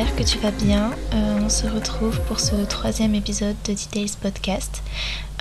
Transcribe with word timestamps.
j'espère 0.00 0.16
que 0.16 0.22
tu 0.22 0.38
vas 0.38 0.50
bien. 0.50 0.92
Euh, 1.12 1.40
on 1.42 1.50
se 1.50 1.66
retrouve 1.66 2.20
pour 2.22 2.40
ce 2.40 2.54
troisième 2.64 3.14
épisode 3.14 3.56
de 3.66 3.72
Details 3.72 4.12
Podcast. 4.18 4.82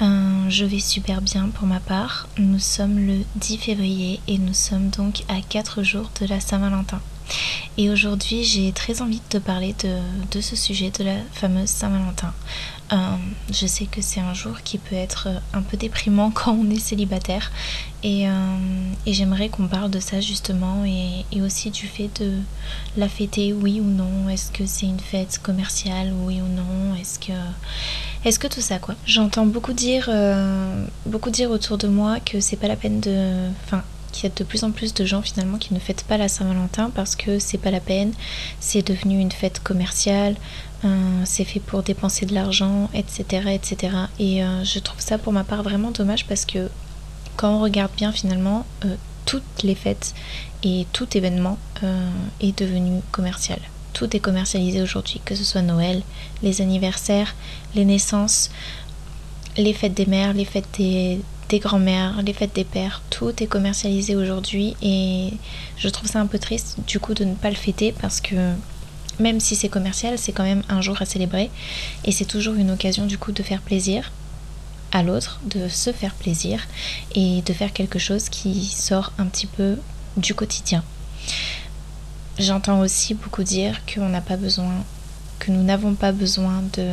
Euh, 0.02 0.50
je 0.50 0.66
vais 0.66 0.80
super 0.80 1.21
bien 1.21 1.48
pour 1.48 1.66
ma 1.66 1.80
part. 1.80 2.28
Nous 2.38 2.60
sommes 2.60 3.00
le 3.00 3.20
10 3.36 3.57
février 3.57 4.20
et 4.28 4.38
nous 4.38 4.54
sommes 4.54 4.89
donc 4.89 5.24
à 5.30 5.36
4 5.48 5.84
jours 5.84 6.11
de 6.20 6.28
la 6.28 6.42
Saint-Valentin. 6.42 7.00
Et 7.82 7.89
aujourd'hui, 7.89 8.43
j'ai 8.43 8.73
très 8.73 9.01
envie 9.01 9.21
de 9.21 9.29
te 9.29 9.38
parler 9.38 9.74
de, 10.32 10.42
ce 10.42 10.57
sujet, 10.57 10.92
de 11.00 11.06
la 11.06 11.15
fameuse 11.32 11.70
Saint-Valentin. 11.70 12.33
Euh, 12.92 12.97
je 13.54 13.68
sais 13.68 13.86
que 13.86 14.01
c'est 14.01 14.20
un 14.20 14.33
jour 14.33 14.64
qui 14.65 14.78
peut 14.78 14.97
être 14.97 15.29
un 15.54 15.61
peu 15.61 15.78
déprimant 15.78 16.29
quand 16.36 16.51
on 16.51 16.70
est 16.70 16.78
célibataire. 16.78 17.54
Et, 18.04 18.28
euh, 18.28 18.32
j'aimerais 19.07 19.47
qu'on 19.47 19.70
parle 19.70 19.92
de 19.92 20.01
ça 20.01 20.20
justement 20.20 20.84
et, 20.84 21.42
aussi 21.42 21.71
du 21.71 21.87
fait 21.87 22.10
de 22.21 22.34
la 22.97 23.07
fêter, 23.07 23.54
oui 23.54 23.79
ou 23.79 23.86
non. 23.86 24.28
Est-ce 24.28 24.51
que 24.51 24.65
c'est 24.65 24.86
une 24.86 25.00
fête 25.00 25.39
commerciale, 25.42 26.11
oui 26.25 26.42
ou 26.42 26.54
non? 26.54 26.96
Est-ce 27.00 27.18
que, 27.18 27.32
est 28.25 28.37
que 28.37 28.48
tout 28.48 28.59
ça 28.59 28.79
quoi? 28.79 28.96
J'entends 29.06 29.46
beaucoup 29.46 29.71
dire, 29.71 30.09
euh, 30.09 30.86
beaucoup 31.06 31.29
dire 31.29 31.50
autour 31.50 31.78
de 31.78 31.87
moi 31.87 32.20
que 32.20 32.42
c'est 32.42 32.58
pas 32.58 32.67
la 32.67 32.75
peine 32.75 33.00
de. 33.00 33.48
Enfin, 33.64 33.84
qu'il 34.12 34.30
y 34.30 34.31
a 34.31 34.36
de 34.36 34.44
plus 34.44 34.64
en 34.64 34.72
plus 34.72 34.94
de 34.94 35.06
gens 35.06 35.22
finalement 35.22 35.58
qui 35.58 35.73
ne 35.73 35.80
fêtent 35.80 36.04
pas 36.04 36.18
la 36.18 36.28
Saint-Valentin 36.28 36.92
parce 36.94 37.16
que 37.16 37.40
c'est 37.40 37.58
pas 37.58 37.72
la 37.72 37.80
peine, 37.80 38.14
c'est 38.59 38.86
devenu 38.86 39.20
une 39.20 39.32
fête 39.32 39.62
commerciale, 39.62 40.36
euh, 40.86 41.22
c'est 41.26 41.44
fait 41.44 41.60
pour 41.60 41.84
dépenser 41.84 42.26
de 42.26 42.34
l'argent, 42.34 42.90
etc., 42.94 43.50
etc. 43.54 43.96
Et 44.20 44.44
euh, 44.44 44.64
je 44.64 44.80
trouve 44.80 45.00
ça 45.00 45.18
pour 45.18 45.34
ma 45.34 45.44
part 45.44 45.64
vraiment 45.64 45.92
dommage 45.92 46.26
parce 46.26 46.46
que 46.46 46.70
quand 47.36 47.56
on 47.56 47.62
regarde 47.62 47.92
bien 47.98 48.12
finalement, 48.12 48.66
euh, 48.86 48.96
toutes 49.26 49.64
les 49.64 49.76
fêtes 49.76 50.14
et 50.64 50.88
tout 50.92 51.16
événement 51.16 51.58
est 52.42 52.58
devenu 52.58 53.02
commercial. 53.12 53.60
Tout 53.94 54.16
est 54.16 54.20
commercialisé 54.20 54.82
aujourd'hui, 54.82 55.22
que 55.23 55.36
ce 55.36 55.44
soit 55.44 55.62
Noël, 55.62 56.02
les 56.42 56.62
anniversaires, 56.62 57.36
les 57.76 57.86
naissances, 57.86 58.50
les 59.56 59.73
fêtes 59.73 59.94
des 59.94 60.06
mères, 60.06 60.34
les 60.34 60.46
fêtes 60.46 60.68
des, 60.78 61.20
des 61.50 61.59
grands-mères, 61.59 62.22
les 62.22 62.33
fêtes 62.33 62.55
des 62.55 62.64
pères, 62.64 63.02
tout 63.09 63.33
est 63.44 63.47
commercialisé 63.47 64.16
aujourd'hui 64.16 64.75
et 64.81 65.33
je 65.78 65.89
trouve 65.89 66.08
ça 66.08 66.22
un 66.22 66.28
peu 66.28 66.39
triste 66.39 66.78
du 66.88 67.00
coup 67.00 67.14
de 67.16 67.25
ne 67.25 67.33
pas 67.33 67.50
le 67.50 67.55
fêter 67.55 67.94
parce 68.00 68.22
que 68.22 68.53
même 69.19 69.39
si 69.39 69.55
c'est 69.55 69.67
commercial, 69.67 70.17
c'est 70.17 70.31
quand 70.31 70.44
même 70.44 70.64
un 70.70 70.81
jour 70.81 71.02
à 71.02 71.05
célébrer 71.05 71.50
et 72.05 72.11
c'est 72.11 72.25
toujours 72.25 72.53
une 72.53 72.72
occasion 72.72 73.05
du 73.05 73.17
coup 73.17 73.31
de 73.31 73.44
faire 73.44 73.61
plaisir 73.61 74.11
à 74.92 75.03
l'autre, 75.03 75.39
de 75.44 75.67
se 75.67 75.92
faire 75.92 76.14
plaisir 76.14 76.67
et 77.16 77.42
de 77.42 77.53
faire 77.53 77.73
quelque 77.73 78.00
chose 78.00 78.30
qui 78.30 78.66
sort 78.66 79.11
un 79.17 79.25
petit 79.25 79.47
peu 79.47 79.77
du 80.17 80.33
quotidien. 80.33 80.83
J'entends 82.38 82.80
aussi 82.80 83.16
beaucoup 83.16 83.44
dire 83.44 83.81
qu'on 83.86 84.09
n'a 84.09 84.22
pas 84.22 84.38
besoin, 84.38 84.72
que 85.39 85.52
nous 85.52 85.64
n'avons 85.64 85.95
pas 85.95 86.11
besoin 86.11 86.64
de 86.73 86.86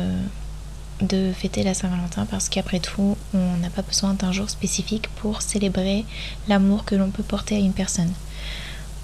de 1.01 1.31
fêter 1.31 1.63
la 1.63 1.73
Saint-Valentin 1.73 2.25
parce 2.25 2.49
qu'après 2.49 2.79
tout, 2.79 3.17
on 3.33 3.57
n'a 3.57 3.69
pas 3.69 3.81
besoin 3.81 4.13
d'un 4.13 4.31
jour 4.31 4.49
spécifique 4.49 5.07
pour 5.17 5.41
célébrer 5.41 6.05
l'amour 6.47 6.85
que 6.85 6.95
l'on 6.95 7.09
peut 7.09 7.23
porter 7.23 7.55
à 7.55 7.59
une 7.59 7.73
personne. 7.73 8.11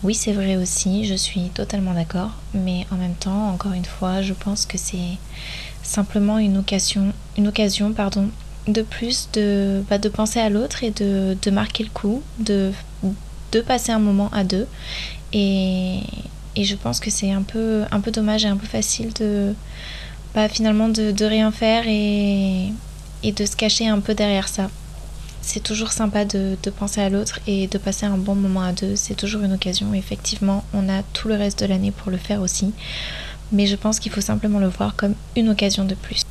Oui, 0.03 0.15
c'est 0.15 0.33
vrai 0.33 0.57
aussi, 0.57 1.05
je 1.05 1.13
suis 1.13 1.49
totalement 1.49 1.93
d'accord, 1.93 2.31
mais 2.53 2.85
en 2.91 2.95
même 2.95 3.15
temps, 3.15 3.49
encore 3.49 3.71
une 3.71 3.85
fois, 3.85 4.21
je 4.21 4.33
pense 4.33 4.65
que 4.65 4.77
c'est 4.77 5.17
simplement 5.81 6.39
une 6.39 6.57
occasion, 6.57 7.13
une 7.37 7.47
occasion 7.47 7.93
pardon, 7.93 8.29
de 8.67 8.81
plus 8.81 9.29
de, 9.33 9.83
bah, 9.89 9.99
penser 10.13 10.39
à 10.39 10.49
l'autre 10.49 10.83
et 10.83 10.91
de, 10.91 11.37
de, 11.41 11.51
marquer 11.51 11.83
le 11.83 11.89
coup, 11.89 12.21
de, 12.39 12.71
de 13.51 13.61
passer 13.61 13.91
un 13.91 13.99
moment 13.99 14.29
à 14.33 14.43
deux. 14.43 14.67
Et, 15.31 15.99
et 16.55 16.63
je 16.63 16.75
pense 16.75 16.99
que 16.99 17.09
c'est 17.09 17.31
un 17.31 17.41
peu, 17.41 17.83
un 17.91 17.99
peu 17.99 18.11
dommage 18.11 18.45
et 18.45 18.47
un 18.47 18.57
peu 18.57 18.67
facile 18.67 19.13
de, 19.13 19.53
finalement 20.49 20.89
de, 20.89 21.25
rien 21.25 21.51
faire 21.51 21.83
et, 21.87 22.73
de 23.23 23.45
se 23.45 23.55
cacher 23.55 23.87
un 23.87 23.99
peu 23.99 24.13
derrière 24.13 24.47
ça. 24.47 24.69
C'est 25.41 25.61
toujours 25.61 25.91
sympa 25.91 26.25
de, 26.25 26.57
penser 26.77 27.01
à 27.01 27.09
l'autre 27.09 27.39
et 27.47 27.67
de 27.67 27.77
passer 27.77 28.05
un 28.05 28.17
bon 28.17 28.35
moment 28.35 28.61
à 28.61 28.71
deux. 28.71 28.95
C'est 28.95 29.15
toujours 29.15 29.43
une 29.43 29.53
occasion. 29.53 29.93
Effectivement, 29.93 30.63
on 30.73 30.89
a 30.89 31.03
tout 31.13 31.27
le 31.27 31.35
reste 31.35 31.59
de 31.59 31.65
l'année 31.65 31.91
pour 31.91 32.11
le 32.11 32.17
faire 32.17 32.41
aussi. 32.41 32.73
Mais 33.51 33.67
je 33.67 33.75
pense 33.75 33.99
qu'il 33.99 34.11
faut 34.11 34.21
simplement 34.21 34.59
le 34.59 34.67
voir 34.67 34.95
comme 34.95 35.15
une 35.35 35.49
occasion 35.49 35.85
de 35.85 35.95
plus. 35.95 36.23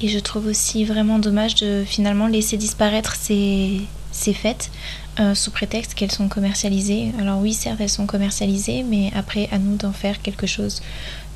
Et 0.00 0.08
je 0.08 0.18
trouve 0.18 0.46
aussi 0.46 0.84
vraiment 0.84 1.18
dommage 1.18 1.56
de 1.56 1.84
finalement 1.86 2.26
laisser 2.26 2.56
disparaître 2.56 3.16
ces, 3.16 3.80
fêtes 4.12 4.70
euh, 5.20 5.34
sous 5.34 5.50
prétexte 5.50 5.94
qu'elles 5.94 6.12
sont 6.12 6.28
commercialisées. 6.28 7.12
Alors 7.20 7.40
oui, 7.40 7.52
certes, 7.52 7.80
elles 7.80 7.88
sont 7.88 8.06
commercialisées, 8.06 8.84
mais 8.84 9.12
après, 9.14 9.48
à 9.52 9.58
nous 9.58 9.76
d'en 9.76 9.92
faire 9.92 10.22
quelque 10.22 10.46
chose 10.46 10.82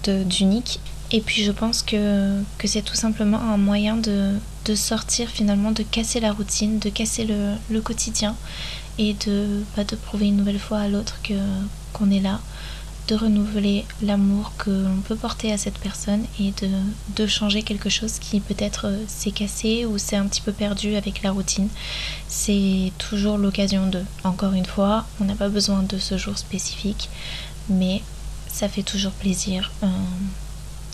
d'unique 0.04 0.80
et 1.12 1.20
puis 1.20 1.44
je 1.44 1.52
pense 1.52 1.82
que, 1.82 2.40
c'est 2.64 2.82
tout 2.82 2.94
simplement 2.94 3.38
un 3.38 3.58
moyen 3.58 3.96
de, 3.96 4.38
sortir 4.74 5.28
finalement, 5.28 5.70
de 5.70 5.82
casser 5.82 6.20
la 6.20 6.32
routine, 6.32 6.78
de 6.78 6.88
casser 6.88 7.26
le, 7.70 7.80
quotidien 7.80 8.34
et 8.98 9.14
de, 9.26 9.62
bah, 9.76 9.84
de 9.84 9.94
prouver 9.94 10.26
une 10.26 10.36
nouvelle 10.36 10.58
fois 10.58 10.78
à 10.78 10.88
l'autre 10.88 11.20
que 11.22 11.34
qu'on 11.92 12.10
est 12.10 12.20
là, 12.20 12.40
de 13.08 13.14
renouveler 13.14 13.84
l'amour 14.00 14.52
que 14.56 14.70
l'on 14.70 15.02
peut 15.02 15.16
porter 15.16 15.52
à 15.52 15.58
cette 15.58 15.76
personne 15.78 16.24
et 16.40 16.52
de, 16.62 16.70
de 17.16 17.26
changer 17.26 17.62
quelque 17.62 17.90
chose 17.90 18.18
qui 18.18 18.40
peut-être 18.40 18.86
euh, 18.86 19.04
s'est 19.06 19.32
cassé 19.32 19.84
ou 19.84 19.98
s'est 19.98 20.16
un 20.16 20.26
petit 20.26 20.40
peu 20.40 20.52
perdu 20.52 20.94
avec 20.96 21.22
la 21.22 21.32
routine. 21.32 21.68
C'est 22.28 22.92
toujours 22.96 23.36
l'occasion 23.36 23.88
de. 23.88 24.02
Encore 24.24 24.54
une 24.54 24.64
fois, 24.64 25.04
on 25.20 25.24
n'a 25.24 25.34
pas 25.34 25.50
besoin 25.50 25.82
de 25.82 25.98
ce 25.98 26.16
jour 26.16 26.38
spécifique, 26.38 27.10
mais 27.68 28.00
ça 28.48 28.68
fait 28.70 28.82
toujours 28.82 29.12
plaisir. 29.12 29.70
Euh, 29.82 29.88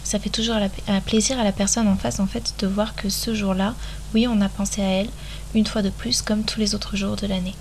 ça 0.09 0.19
fait 0.19 0.31
toujours 0.31 0.57
plaisir 1.05 1.39
à 1.39 1.45
la 1.45 1.53
personne 1.53 1.87
en 1.87 1.97
face 1.97 2.19
en 2.19 2.27
fait 2.27 2.55
de 2.61 2.67
voir 2.67 2.95
que 2.97 3.11
ce 3.11 3.35
jour-là, 3.35 3.75
oui, 4.15 4.27
on 4.27 4.41
a 4.41 4.49
pensé 4.49 4.81
à 4.81 4.87
elle 4.87 5.11
une 5.55 5.67
fois 5.67 5.83
de 5.83 5.91
plus 5.91 6.23
comme 6.23 6.45
tous 6.45 6.59
les 6.59 6.75
autres 6.75 6.97
jours 6.97 7.15
de 7.17 7.27
l'année. 7.27 7.55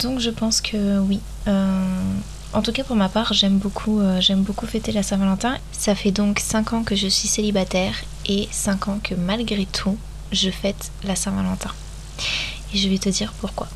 Donc 0.00 0.18
je 0.18 0.30
pense 0.30 0.60
que 0.60 0.98
oui. 0.98 1.20
Euh, 1.46 2.12
en 2.52 2.60
tout 2.60 2.72
cas 2.72 2.82
pour 2.82 2.96
ma 2.96 3.08
part, 3.08 3.32
j'aime 3.34 3.58
beaucoup, 3.58 4.00
euh, 4.00 4.20
j'aime 4.20 4.42
beaucoup 4.42 4.66
fêter 4.66 4.90
la 4.90 5.04
Saint-Valentin. 5.04 5.58
Ça 5.70 5.94
fait 5.94 6.10
donc 6.10 6.40
5 6.40 6.72
ans 6.72 6.82
que 6.82 6.96
je 6.96 7.06
suis 7.06 7.28
célibataire 7.28 7.94
et 8.26 8.48
5 8.50 8.88
ans 8.88 8.98
que 9.00 9.14
malgré 9.14 9.64
tout, 9.64 9.96
je 10.32 10.50
fête 10.50 10.90
la 11.04 11.14
Saint-Valentin. 11.14 11.70
Et 12.74 12.78
je 12.78 12.88
vais 12.88 12.98
te 12.98 13.10
dire 13.10 13.32
pourquoi. 13.40 13.68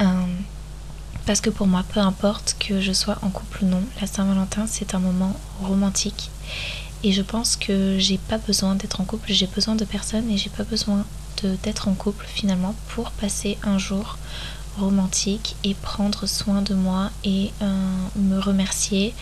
Euh, 0.00 0.04
parce 1.26 1.40
que 1.40 1.50
pour 1.50 1.66
moi, 1.66 1.84
peu 1.92 2.00
importe 2.00 2.56
que 2.58 2.80
je 2.80 2.92
sois 2.92 3.18
en 3.22 3.30
couple 3.30 3.64
ou 3.64 3.66
non, 3.66 3.82
la 4.00 4.06
Saint-Valentin 4.06 4.66
c'est 4.66 4.94
un 4.94 4.98
moment 4.98 5.34
romantique. 5.62 6.30
Et 7.04 7.12
je 7.12 7.22
pense 7.22 7.56
que 7.56 7.98
j'ai 7.98 8.18
pas 8.18 8.38
besoin 8.38 8.74
d'être 8.76 9.00
en 9.00 9.04
couple, 9.04 9.32
j'ai 9.32 9.46
besoin 9.46 9.74
de 9.74 9.84
personne 9.84 10.30
et 10.30 10.36
j'ai 10.36 10.50
pas 10.50 10.64
besoin 10.64 11.04
d'être 11.64 11.88
en 11.88 11.94
couple 11.94 12.24
finalement 12.28 12.76
pour 12.88 13.10
passer 13.10 13.58
un 13.64 13.76
jour 13.76 14.18
romantique 14.78 15.56
et 15.64 15.74
prendre 15.74 16.26
soin 16.26 16.62
de 16.62 16.74
moi 16.74 17.10
et 17.24 17.50
euh, 17.60 18.06
me 18.16 18.38
remercier 18.38 19.14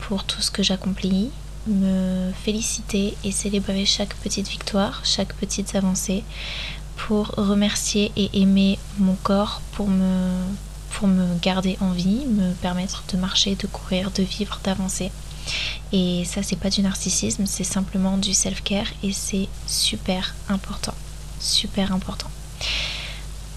pour 0.00 0.24
tout 0.24 0.42
ce 0.42 0.50
que 0.50 0.62
j'accomplis, 0.62 1.30
me 1.66 2.32
féliciter 2.44 3.16
et 3.24 3.30
célébrer 3.30 3.84
chaque 3.86 4.14
petite 4.16 4.48
victoire, 4.48 5.00
chaque 5.04 5.34
petite 5.34 5.74
avancée, 5.74 6.24
pour 6.96 7.28
remercier 7.36 8.12
et 8.16 8.42
aimer 8.42 8.78
mon 8.98 9.14
corps, 9.14 9.62
pour 9.72 9.88
me 9.88 10.32
pour 10.90 11.08
me 11.08 11.38
garder 11.40 11.76
en 11.80 11.92
vie, 11.92 12.26
me 12.26 12.52
permettre 12.54 13.04
de 13.12 13.16
marcher, 13.16 13.54
de 13.54 13.66
courir, 13.66 14.10
de 14.10 14.22
vivre, 14.22 14.60
d'avancer. 14.64 15.10
Et 15.92 16.24
ça, 16.24 16.42
c'est 16.42 16.56
pas 16.56 16.70
du 16.70 16.82
narcissisme, 16.82 17.46
c'est 17.46 17.64
simplement 17.64 18.18
du 18.18 18.34
self-care 18.34 18.86
et 19.02 19.12
c'est 19.12 19.48
super 19.66 20.34
important. 20.48 20.94
Super 21.40 21.92
important. 21.92 22.30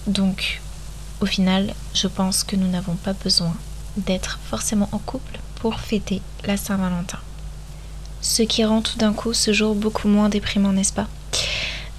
Donc, 0.06 0.60
au 1.20 1.26
final, 1.26 1.74
je 1.94 2.08
pense 2.08 2.44
que 2.44 2.56
nous 2.56 2.68
n'avons 2.68 2.96
pas 2.96 3.12
besoin 3.12 3.54
d'être 3.96 4.38
forcément 4.44 4.88
en 4.92 4.98
couple 4.98 5.38
pour 5.56 5.78
fêter 5.80 6.20
la 6.44 6.56
Saint-Valentin. 6.56 7.18
Ce 8.20 8.42
qui 8.42 8.64
rend 8.64 8.82
tout 8.82 8.98
d'un 8.98 9.12
coup 9.12 9.34
ce 9.34 9.52
jour 9.52 9.74
beaucoup 9.74 10.08
moins 10.08 10.28
déprimant, 10.28 10.72
n'est-ce 10.72 10.92
pas? 10.92 11.06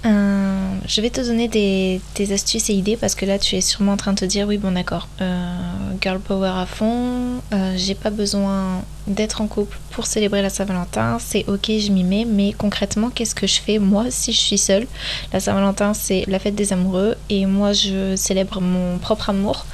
Euh, 0.06 0.65
je 0.88 1.02
vais 1.02 1.10
te 1.10 1.22
donner 1.22 1.48
des, 1.48 2.32
astuces 2.32 2.70
et 2.70 2.74
idées 2.74 2.98
parce 2.98 3.16
que 3.16 3.26
là 3.26 3.40
tu 3.40 3.56
es 3.56 3.62
sûrement 3.62 3.94
en 3.94 3.98
train 3.98 4.14
de 4.14 4.20
te 4.20 4.26
dire 4.26 4.48
oui 4.48 4.58
bon 4.58 4.72
d'accord, 4.72 5.08
euh, 5.22 5.56
girl 6.02 6.20
power 6.20 6.52
à 6.56 6.66
fond, 6.66 7.42
euh, 7.54 7.74
j'ai 7.76 7.96
pas 7.96 8.10
besoin 8.10 8.84
d'être 9.08 9.42
en 9.42 9.48
couple 9.48 9.78
pour 9.92 10.08
célébrer 10.08 10.42
la 10.42 10.50
Saint-Valentin, 10.50 11.18
c'est 11.20 11.46
ok 11.48 11.66
je 11.68 11.92
m'y 11.92 12.04
mets, 12.04 12.26
mais 12.26 12.54
concrètement 12.54 13.10
qu'est-ce 13.10 13.36
que 13.36 13.48
je 13.48 13.60
fais 13.62 13.80
moi 13.80 14.06
si 14.10 14.32
je 14.32 14.40
suis 14.40 14.58
seule? 14.58 14.88
La 15.34 15.40
Saint-Valentin 15.40 15.94
c'est 15.94 16.24
la 16.28 16.40
fête 16.40 16.56
des 16.56 16.74
amoureux 16.74 17.16
et 17.30 17.46
moi 17.46 17.74
je 17.74 18.16
célèbre 18.16 18.62
mon 18.62 18.98
propre 18.98 19.30
amour, 19.30 19.66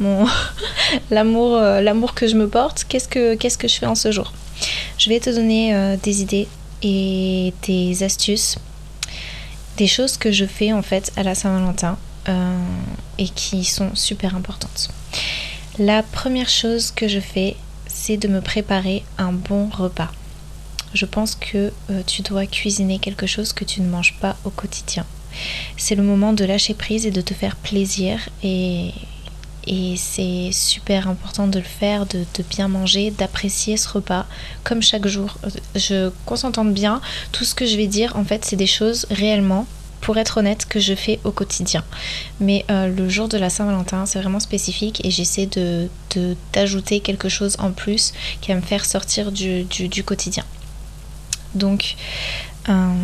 mon 0.00 0.26
l'amour 1.10 1.58
l'amour 1.58 2.14
que 2.14 2.26
je 2.26 2.36
me 2.36 2.48
porte, 2.48 2.84
qu'est-ce 2.88 3.08
que, 3.08 3.34
qu'est-ce 3.34 3.58
que 3.58 3.68
je 3.68 3.74
fais 3.74 3.86
en 3.86 3.94
ce 3.94 4.10
jour? 4.12 4.32
Je 4.98 5.08
vais 5.08 5.20
te 5.20 5.30
donner 5.30 5.96
des 6.02 6.22
idées 6.22 6.48
et 6.82 7.52
des 7.66 8.02
astuces 8.02 8.56
des 9.78 9.86
choses 9.86 10.16
que 10.18 10.30
je 10.30 10.44
fais 10.44 10.72
en 10.72 10.82
fait 10.82 11.12
à 11.16 11.22
la 11.22 11.34
Saint-Valentin 11.34 11.96
euh, 12.28 12.58
et 13.16 13.28
qui 13.28 13.64
sont 13.64 13.94
super 13.94 14.34
importantes. 14.34 14.90
La 15.78 16.02
première 16.02 16.48
chose 16.48 16.90
que 16.90 17.08
je 17.08 17.20
fais, 17.20 17.56
c'est 17.86 18.16
de 18.16 18.28
me 18.28 18.40
préparer 18.40 19.04
un 19.16 19.32
bon 19.32 19.68
repas. 19.70 20.10
Je 20.92 21.06
pense 21.06 21.36
que 21.36 21.72
euh, 21.90 22.02
tu 22.06 22.22
dois 22.22 22.46
cuisiner 22.46 22.98
quelque 22.98 23.26
chose 23.26 23.52
que 23.52 23.64
tu 23.64 23.80
ne 23.80 23.88
manges 23.88 24.16
pas 24.20 24.36
au 24.44 24.50
quotidien. 24.50 25.06
C'est 25.76 25.94
le 25.94 26.02
moment 26.02 26.32
de 26.32 26.44
lâcher 26.44 26.74
prise 26.74 27.06
et 27.06 27.12
de 27.12 27.20
te 27.20 27.32
faire 27.32 27.54
plaisir 27.54 28.28
et, 28.42 28.92
et 29.66 29.96
c'est 29.96 30.50
super 30.52 31.08
important 31.08 31.46
de 31.46 31.58
le 31.58 31.64
faire, 31.64 32.06
de, 32.06 32.24
bien 32.48 32.68
manger, 32.68 33.10
d'apprécier 33.10 33.76
ce 33.76 33.88
repas 33.88 34.26
comme 34.64 34.82
chaque 34.82 35.06
jour. 35.06 35.36
Je 35.74 36.10
qu'on 36.26 36.36
s'entende 36.36 36.72
bien, 36.72 37.00
tout 37.32 37.44
ce 37.44 37.54
que 37.54 37.66
je 37.66 37.76
vais 37.76 37.86
dire 37.86 38.16
en 38.16 38.24
fait 38.24 38.44
c'est 38.44 38.56
des 38.56 38.66
choses 38.66 39.06
réellement 39.10 39.66
pour 40.00 40.16
être 40.16 40.38
honnête, 40.38 40.66
que 40.66 40.80
je 40.80 40.94
fais 40.94 41.18
au 41.24 41.32
quotidien. 41.32 41.84
Mais 42.40 42.64
euh, 42.70 42.88
le 42.88 43.08
jour 43.08 43.28
de 43.28 43.36
la 43.36 43.50
Saint-Valentin, 43.50 44.06
c'est 44.06 44.20
vraiment 44.20 44.40
spécifique 44.40 45.04
et 45.04 45.10
j'essaie 45.10 45.46
de, 45.46 45.88
d'ajouter 46.52 47.00
quelque 47.00 47.28
chose 47.28 47.56
en 47.58 47.72
plus 47.72 48.12
qui 48.40 48.52
va 48.52 48.56
me 48.56 48.62
faire 48.62 48.84
sortir 48.84 49.32
du, 49.32 49.64
du, 49.64 50.04
quotidien. 50.04 50.44
Donc, 51.54 51.96
euh, 52.68 52.94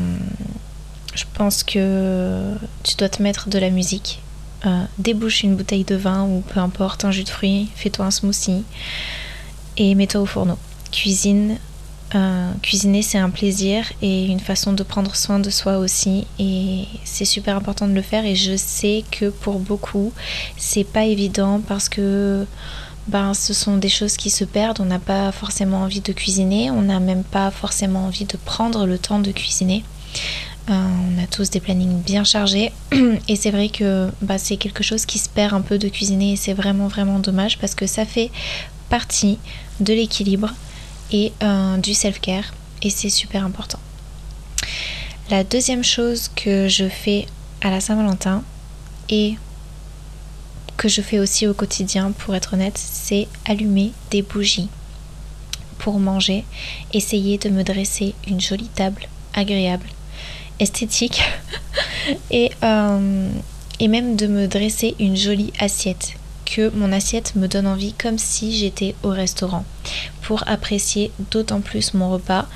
je 1.14 1.24
pense 1.34 1.62
que 1.62 2.54
tu 2.82 2.94
dois 2.96 3.08
te 3.08 3.22
mettre 3.22 3.48
de 3.48 3.58
la 3.58 3.70
musique 3.70 4.20
euh, 4.66 4.84
débouche 4.98 5.42
une 5.42 5.56
bouteille 5.56 5.84
de 5.84 5.94
vin 5.94 6.24
ou 6.24 6.40
peu 6.40 6.60
importe, 6.60 7.04
un 7.04 7.10
jus 7.10 7.24
de 7.24 7.28
fruits, 7.28 7.68
fais-toi 7.74 8.06
un 8.06 8.10
smoothie 8.10 8.64
et 9.76 9.94
mets-toi 9.94 10.20
au 10.20 10.26
fourneau. 10.26 10.58
Cuisine, 10.90 11.58
euh, 12.14 12.52
cuisiner 12.62 13.02
c'est 13.02 13.18
un 13.18 13.30
plaisir 13.30 13.90
et 14.00 14.26
une 14.26 14.40
façon 14.40 14.72
de 14.72 14.82
prendre 14.82 15.16
soin 15.16 15.40
de 15.40 15.50
soi 15.50 15.78
aussi 15.78 16.26
et 16.38 16.84
c'est 17.04 17.24
super 17.24 17.56
important 17.56 17.88
de 17.88 17.92
le 17.92 18.02
faire 18.02 18.24
et 18.24 18.36
je 18.36 18.56
sais 18.56 19.02
que 19.10 19.30
pour 19.30 19.58
beaucoup 19.58 20.12
c'est 20.56 20.84
pas 20.84 21.04
évident 21.04 21.60
parce 21.66 21.88
que 21.88 22.46
ben, 23.08 23.34
ce 23.34 23.52
sont 23.52 23.76
des 23.76 23.88
choses 23.88 24.16
qui 24.16 24.30
se 24.30 24.44
perdent, 24.44 24.80
on 24.80 24.86
n'a 24.86 24.98
pas 24.98 25.30
forcément 25.32 25.78
envie 25.78 26.00
de 26.00 26.12
cuisiner, 26.12 26.70
on 26.70 26.82
n'a 26.82 27.00
même 27.00 27.24
pas 27.24 27.50
forcément 27.50 28.06
envie 28.06 28.24
de 28.24 28.36
prendre 28.36 28.86
le 28.86 28.98
temps 28.98 29.18
de 29.18 29.30
cuisiner. 29.30 29.84
Euh, 30.70 30.72
on 30.72 31.22
a 31.22 31.26
tous 31.26 31.50
des 31.50 31.60
plannings 31.60 32.00
bien 32.00 32.24
chargés 32.24 32.72
et 33.28 33.36
c'est 33.36 33.50
vrai 33.50 33.68
que 33.68 34.08
bah, 34.22 34.38
c'est 34.38 34.56
quelque 34.56 34.82
chose 34.82 35.04
qui 35.04 35.18
se 35.18 35.28
perd 35.28 35.52
un 35.52 35.60
peu 35.60 35.76
de 35.76 35.88
cuisiner 35.88 36.32
et 36.32 36.36
c'est 36.36 36.54
vraiment 36.54 36.88
vraiment 36.88 37.18
dommage 37.18 37.58
parce 37.58 37.74
que 37.74 37.86
ça 37.86 38.06
fait 38.06 38.30
partie 38.88 39.38
de 39.80 39.92
l'équilibre 39.92 40.50
et 41.12 41.34
euh, 41.42 41.76
du 41.76 41.92
self-care 41.92 42.54
et 42.80 42.88
c'est 42.88 43.10
super 43.10 43.44
important. 43.44 43.78
La 45.28 45.44
deuxième 45.44 45.84
chose 45.84 46.30
que 46.34 46.66
je 46.66 46.88
fais 46.88 47.26
à 47.60 47.68
la 47.68 47.80
Saint-Valentin 47.80 48.42
et 49.10 49.34
que 50.78 50.88
je 50.88 51.02
fais 51.02 51.18
aussi 51.18 51.46
au 51.46 51.52
quotidien 51.52 52.12
pour 52.12 52.34
être 52.34 52.54
honnête, 52.54 52.78
c'est 52.78 53.28
allumer 53.44 53.92
des 54.10 54.22
bougies 54.22 54.68
pour 55.76 56.00
manger, 56.00 56.44
essayer 56.94 57.36
de 57.36 57.50
me 57.50 57.64
dresser 57.64 58.14
une 58.26 58.40
jolie 58.40 58.68
table 58.68 59.08
agréable 59.34 59.88
esthétique 60.60 61.22
et, 62.30 62.50
euh, 62.62 63.28
et 63.80 63.88
même 63.88 64.16
de 64.16 64.26
me 64.26 64.46
dresser 64.46 64.94
une 64.98 65.16
jolie 65.16 65.52
assiette 65.58 66.14
que 66.44 66.70
mon 66.70 66.92
assiette 66.92 67.34
me 67.36 67.48
donne 67.48 67.66
envie 67.66 67.94
comme 67.94 68.18
si 68.18 68.56
j'étais 68.56 68.94
au 69.02 69.08
restaurant 69.08 69.64
pour 70.22 70.46
apprécier 70.46 71.10
d'autant 71.30 71.60
plus 71.60 71.94
mon 71.94 72.10
repas 72.10 72.46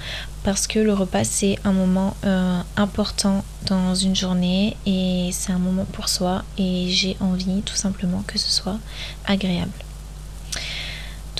parce 0.44 0.66
que 0.66 0.78
le 0.78 0.92
repas 0.92 1.24
c'est 1.24 1.56
un 1.64 1.72
moment 1.72 2.16
euh, 2.24 2.60
important 2.76 3.44
dans 3.66 3.94
une 3.94 4.14
journée 4.14 4.76
et 4.86 5.30
c'est 5.32 5.52
un 5.52 5.58
moment 5.58 5.84
pour 5.92 6.08
soi 6.08 6.44
et 6.56 6.86
j'ai 6.88 7.16
envie 7.20 7.62
tout 7.62 7.74
simplement 7.74 8.22
que 8.26 8.38
ce 8.38 8.50
soit 8.50 8.78
agréable. 9.26 9.72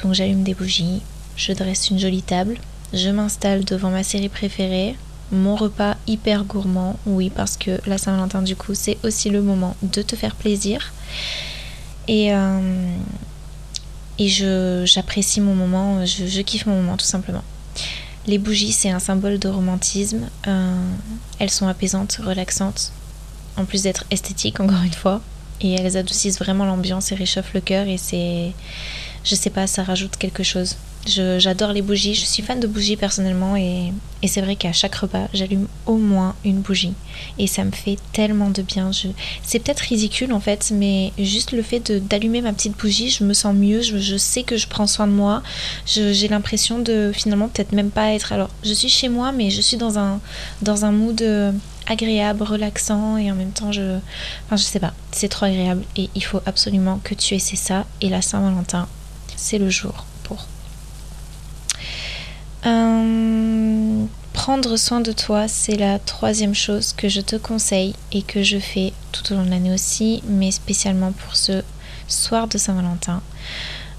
Donc 0.03 0.15
j'allume 0.15 0.43
des 0.43 0.55
bougies, 0.55 1.03
je 1.37 1.53
dresse 1.53 1.91
une 1.91 1.99
jolie 1.99 2.23
table, 2.23 2.59
je 2.93 3.11
m'installe 3.11 3.65
devant 3.65 3.91
ma 3.91 4.03
série 4.03 4.29
préférée, 4.29 4.97
mon 5.31 5.57
repas 5.57 5.97
hyper 6.07 6.45
gourmand, 6.45 6.99
oui, 7.07 7.31
parce 7.31 7.57
que 7.57 7.81
la 7.87 7.99
Saint-Valentin, 7.99 8.43
du 8.43 8.57
coup, 8.57 8.75
c'est 8.75 8.99
aussi 9.05 9.31
le 9.31 9.43
moment 9.43 9.77
de 9.83 10.03
te 10.03 10.17
faire 10.17 10.35
plaisir. 10.35 10.93
Et, 12.07 12.33
euh, 12.33 12.97
et 14.19 14.29
j'apprécie 14.87 15.41
mon 15.41 15.55
moment, 15.55 16.05
je, 16.07 16.41
kiffe 16.41 16.67
mon 16.67 16.77
moment, 16.77 16.97
tout 16.97 17.05
simplement. 17.05 17.45
Les 18.27 18.39
bougies, 18.39 18.73
c'est 18.73 18.91
un 18.91 18.99
symbole 18.99 19.39
de 19.39 19.49
romantisme. 19.49 20.29
Euh, 20.47 20.75
elles 21.39 21.51
sont 21.51 21.69
apaisantes, 21.69 22.19
relaxantes, 22.23 22.93
en 23.57 23.65
plus 23.65 23.83
d'être 23.83 24.05
esthétiques, 24.11 24.61
encore 24.61 24.83
une 24.83 24.93
fois. 24.93 25.21
Et 25.61 25.75
elles 25.75 25.97
adoucissent 25.97 26.39
vraiment 26.39 26.65
l'ambiance 26.65 27.13
et 27.13 27.15
réchauffent 27.15 27.55
le 27.55 27.61
cœur. 27.61 27.87
Et 27.87 27.99
c'est. 27.99 28.53
Je 29.25 29.35
sais 29.35 29.51
pas, 29.51 29.67
ça 29.67 29.83
rajoute 29.83 30.17
quelque 30.17 30.43
chose. 30.43 30.77
J'adore 31.09 31.73
les 31.73 31.83
bougies, 31.83 32.15
je 32.15 32.25
suis 32.25 32.43
fan 32.43 32.61
de 32.61 32.67
bougies 32.67 32.97
personnellement 32.97 33.57
et, 33.57 33.93
c'est 34.27 34.41
vrai 34.41 34.57
qu'à 34.57 34.73
chaque 34.73 34.95
repas, 34.97 35.29
j'allume 35.33 35.69
au 35.87 35.97
moins 35.97 36.35
une 36.45 36.61
bougie. 36.61 36.93
Et 37.39 37.47
ça 37.47 37.65
me 37.65 37.71
fait 37.71 37.97
tellement 38.13 38.51
de 38.51 38.63
bien. 38.63 38.91
C'est 39.43 39.59
peut-être 39.61 39.81
ridicule 39.81 40.33
en 40.33 40.41
fait, 40.41 40.73
mais 40.75 41.13
juste 41.19 41.53
le 41.53 41.63
fait 41.63 41.93
d'allumer 41.93 42.41
ma 42.43 42.53
petite 42.53 42.77
bougie, 42.77 43.11
je 43.11 43.25
me 43.25 43.33
sens 43.33 43.55
mieux, 43.55 43.81
je, 43.81 44.17
sais 44.17 44.43
que 44.43 44.57
je 44.57 44.67
prends 44.67 44.87
soin 44.87 45.07
de 45.07 45.13
moi, 45.13 45.43
j'ai 45.87 46.29
l'impression 46.29 46.79
de 46.79 47.13
finalement 47.15 47.49
peut-être 47.49 47.73
même 47.73 47.91
pas 47.91 48.13
être... 48.13 48.33
Alors, 48.33 48.51
je 48.65 48.73
suis 48.73 48.89
chez 48.89 49.09
moi, 49.09 49.33
mais 49.33 49.51
je 49.51 49.61
suis 49.61 49.77
dans 49.77 49.99
un, 49.99 50.21
dans 50.63 50.85
un 50.85 50.91
mood 50.91 51.23
euh, 51.23 51.53
agréable, 51.89 52.43
relaxant 52.43 53.17
et 53.17 53.31
en 53.33 53.35
même 53.35 53.53
temps 53.53 53.73
je... 53.73 53.99
Enfin 54.47 54.57
je 54.57 54.63
sais 54.63 54.81
pas, 54.81 54.93
c'est 55.11 55.29
trop 55.29 55.47
agréable 55.47 55.83
et 55.97 56.11
il 56.15 56.25
faut 56.25 56.41
absolument 56.47 57.01
que 57.03 57.15
tu 57.15 57.35
essaies 57.35 57.57
ça 57.57 57.87
et 58.01 58.09
la 58.09 58.23
Saint-Valentin, 58.23 58.89
c'est 59.37 59.59
le 59.59 59.71
jour. 59.71 60.05
Euh, 62.67 64.05
prendre 64.33 64.77
soin 64.77 65.01
de 65.01 65.13
toi, 65.13 65.49
c'est 65.49 65.77
la 65.77 65.99
troisième 65.99 66.55
chose 66.55 66.93
que 66.93 67.09
je 67.09 67.21
te 67.21 67.37
conseille 67.37 67.95
et 68.13 68.23
que 68.23 68.43
je 68.43 68.59
fais 68.59 68.93
tout 69.13 69.33
au 69.33 69.37
long 69.37 69.45
de 69.45 69.51
l'année 69.51 69.73
aussi, 69.73 70.23
mais 70.27 70.51
spécialement 70.51 71.13
pour 71.13 71.37
ce 71.37 71.63
soir 72.09 72.49
de 72.49 72.59
Saint-Valentin. 72.59 73.23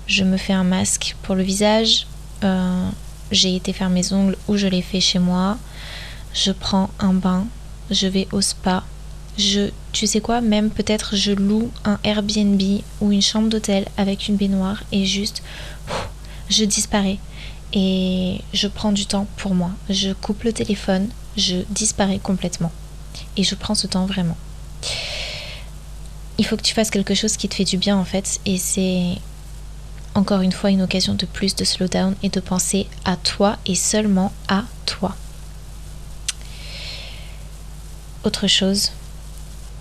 Je 0.07 0.23
me 0.23 0.37
fais 0.37 0.53
un 0.53 0.63
masque 0.63 1.15
pour 1.23 1.35
le 1.35 1.43
visage. 1.43 2.07
Euh, 2.43 2.89
j'ai 3.31 3.55
été 3.55 3.73
faire 3.73 3.89
mes 3.89 4.11
ongles 4.11 4.35
ou 4.47 4.57
je 4.57 4.67
les 4.67 4.81
fais 4.81 4.99
chez 4.99 5.19
moi. 5.19 5.57
Je 6.33 6.51
prends 6.51 6.89
un 6.99 7.13
bain. 7.13 7.45
Je 7.91 8.07
vais 8.07 8.27
au 8.31 8.41
spa. 8.41 8.83
Je, 9.37 9.69
tu 9.93 10.05
sais 10.05 10.19
quoi, 10.19 10.41
même 10.41 10.69
peut-être 10.69 11.15
je 11.15 11.31
loue 11.31 11.71
un 11.85 11.97
Airbnb 12.03 12.61
ou 12.99 13.11
une 13.11 13.21
chambre 13.21 13.47
d'hôtel 13.47 13.85
avec 13.95 14.27
une 14.27 14.35
baignoire 14.35 14.83
et 14.91 15.05
juste, 15.05 15.43
je 16.49 16.65
disparais 16.65 17.19
et 17.73 18.41
je 18.53 18.67
prends 18.67 18.91
du 18.91 19.05
temps 19.05 19.27
pour 19.37 19.53
moi. 19.53 19.71
Je 19.89 20.11
coupe 20.11 20.43
le 20.43 20.53
téléphone, 20.53 21.09
je 21.37 21.57
disparais 21.69 22.19
complètement. 22.19 22.71
Et 23.37 23.43
je 23.43 23.55
prends 23.55 23.75
ce 23.75 23.87
temps 23.87 24.05
vraiment. 24.05 24.37
Il 26.37 26.45
faut 26.45 26.57
que 26.57 26.61
tu 26.61 26.73
fasses 26.73 26.89
quelque 26.89 27.13
chose 27.13 27.37
qui 27.37 27.49
te 27.49 27.55
fait 27.55 27.65
du 27.65 27.77
bien 27.77 27.97
en 27.97 28.05
fait. 28.05 28.39
Et 28.45 28.57
c'est 28.57 29.17
encore 30.15 30.41
une 30.41 30.51
fois 30.51 30.71
une 30.71 30.81
occasion 30.81 31.13
de 31.13 31.25
plus 31.25 31.55
de 31.55 31.63
slow 31.63 31.87
down 31.87 32.15
et 32.23 32.29
de 32.29 32.39
penser 32.39 32.87
à 33.05 33.15
toi 33.15 33.57
et 33.65 33.75
seulement 33.75 34.31
à 34.47 34.63
toi. 34.85 35.15
Autre 38.23 38.47
chose, 38.47 38.91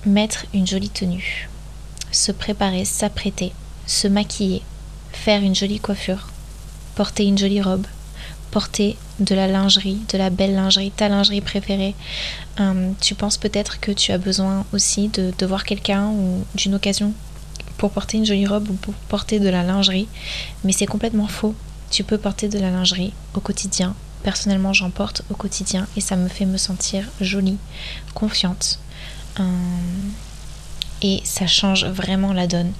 mettre 0.04 0.46
une 0.52 0.66
jolie 0.66 0.90
tenue. 0.90 1.48
Se 2.12 2.32
préparer, 2.32 2.84
s'apprêter, 2.84 3.52
se 3.86 4.08
maquiller, 4.08 4.62
faire 5.12 5.42
une 5.42 5.54
jolie 5.54 5.80
coiffure 5.80 6.28
porter 6.98 7.26
une 7.26 7.38
jolie 7.38 7.62
robe, 7.62 7.86
porter 8.50 8.96
de 9.20 9.32
la 9.32 9.46
lingerie, 9.46 9.98
de 10.12 10.18
la 10.18 10.30
belle 10.30 10.56
lingerie, 10.56 10.90
ta 10.90 11.08
lingerie 11.08 11.40
préférée. 11.40 11.94
Euh, 12.58 12.90
tu 13.00 13.14
penses 13.14 13.36
peut-être 13.36 13.78
que 13.78 13.92
tu 13.92 14.10
as 14.10 14.18
besoin 14.18 14.66
aussi 14.72 15.06
de, 15.06 15.46
voir 15.46 15.62
quelqu'un 15.62 16.08
ou 16.08 16.44
d'une 16.56 16.74
occasion 16.74 17.12
pour 17.76 17.92
porter 17.92 18.16
une 18.16 18.26
jolie 18.26 18.48
robe 18.48 18.68
ou 18.68 18.72
pour 18.72 18.94
porter 18.94 19.38
de 19.38 19.48
la 19.48 19.62
lingerie, 19.62 20.08
mais 20.64 20.72
c'est 20.72 20.86
complètement 20.86 21.28
faux. 21.28 21.54
Tu 21.92 22.02
peux 22.02 22.18
porter 22.18 22.48
de 22.48 22.58
la 22.58 22.70
lingerie 22.72 23.12
au 23.34 23.40
quotidien. 23.40 23.94
Personnellement, 24.24 24.72
j'en 24.72 24.90
porte 24.90 25.22
au 25.30 25.34
quotidien 25.34 25.86
et 25.96 26.00
ça 26.00 26.16
me 26.16 26.26
fait 26.26 26.46
me 26.46 26.56
sentir 26.56 27.04
jolie, 27.20 27.58
confiante. 28.12 28.80
Euh, 29.38 29.44
et 31.02 31.20
ça 31.22 31.46
change 31.46 31.84
vraiment 31.84 32.32
la 32.32 32.48
donne 32.48 32.72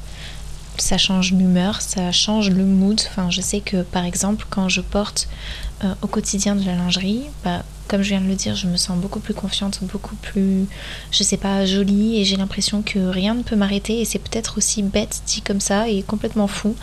ça 0.80 0.98
change 0.98 1.32
l'humeur, 1.32 1.80
ça 1.80 2.12
change 2.12 2.50
le 2.50 2.64
mood. 2.64 3.00
Enfin, 3.08 3.30
je 3.30 3.40
sais 3.40 3.60
que 3.60 3.82
par 3.82 4.04
exemple, 4.04 4.46
quand 4.50 4.68
je 4.68 4.80
porte 4.80 5.28
euh, 5.84 5.94
au 6.02 6.06
quotidien 6.06 6.56
de 6.56 6.64
la 6.64 6.74
lingerie, 6.74 7.22
bah, 7.44 7.62
comme 7.88 8.02
je 8.02 8.10
viens 8.10 8.20
de 8.20 8.26
le 8.26 8.34
dire, 8.34 8.54
je 8.54 8.66
me 8.66 8.76
sens 8.76 8.98
beaucoup 8.98 9.18
plus 9.20 9.34
confiante, 9.34 9.80
beaucoup 9.82 10.14
plus, 10.16 10.66
je 11.10 11.22
sais 11.22 11.38
pas, 11.38 11.64
jolie 11.64 12.20
et 12.20 12.24
j'ai 12.24 12.36
l'impression 12.36 12.82
que 12.82 12.98
rien 12.98 13.34
ne 13.34 13.42
peut 13.42 13.56
m'arrêter 13.56 14.00
et 14.00 14.04
c'est 14.04 14.18
peut-être 14.18 14.58
aussi 14.58 14.82
bête 14.82 15.22
dit 15.26 15.40
comme 15.40 15.60
ça 15.60 15.88
et 15.88 16.02
complètement 16.02 16.48
fou, 16.48 16.76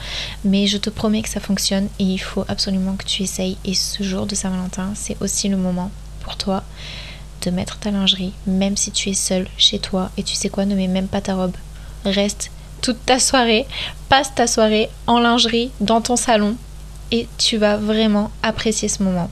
mais 0.44 0.66
je 0.66 0.78
te 0.78 0.90
promets 0.90 1.22
que 1.22 1.30
ça 1.30 1.40
fonctionne 1.40 1.88
et 2.00 2.04
il 2.04 2.18
faut 2.18 2.44
absolument 2.48 2.96
que 2.96 3.06
tu 3.06 3.22
essayes 3.22 3.58
et 3.66 3.76
ce 3.76 4.02
jour 4.04 4.26
de 4.26 4.34
Saint-Valentin, 4.34 4.94
c'est 4.96 5.22
aussi 5.22 5.48
le 5.48 5.58
moment 5.58 5.92
pour 6.22 6.38
toi 6.38 6.64
de 7.44 7.52
mettre 7.52 7.78
ta 7.78 7.92
lingerie, 7.92 8.34
même 8.48 8.76
si 8.76 8.92
tu 8.92 9.10
es 9.10 9.14
seule 9.14 9.48
chez 9.58 9.78
toi 9.78 10.10
et 10.18 10.24
tu 10.24 10.34
sais 10.34 10.50
quoi, 10.50 10.66
ne 10.66 10.76
mets 10.76 10.88
même 10.88 11.08
pas 11.08 11.22
ta 11.22 11.36
robe. 11.36 11.56
Reste 12.04 12.50
toute 12.86 13.04
ta 13.04 13.20
soirée, 13.20 13.66
passe 14.10 14.36
ta 14.36 14.46
soirée 14.46 14.92
en 15.08 15.20
lingerie 15.20 15.72
dans 15.80 16.02
ton 16.02 16.16
salon 16.16 16.56
et 17.12 17.28
tu 17.40 17.58
vas 17.58 17.78
vraiment 17.78 18.30
apprécier 18.44 18.90
ce 18.90 19.02
moment. 19.02 19.32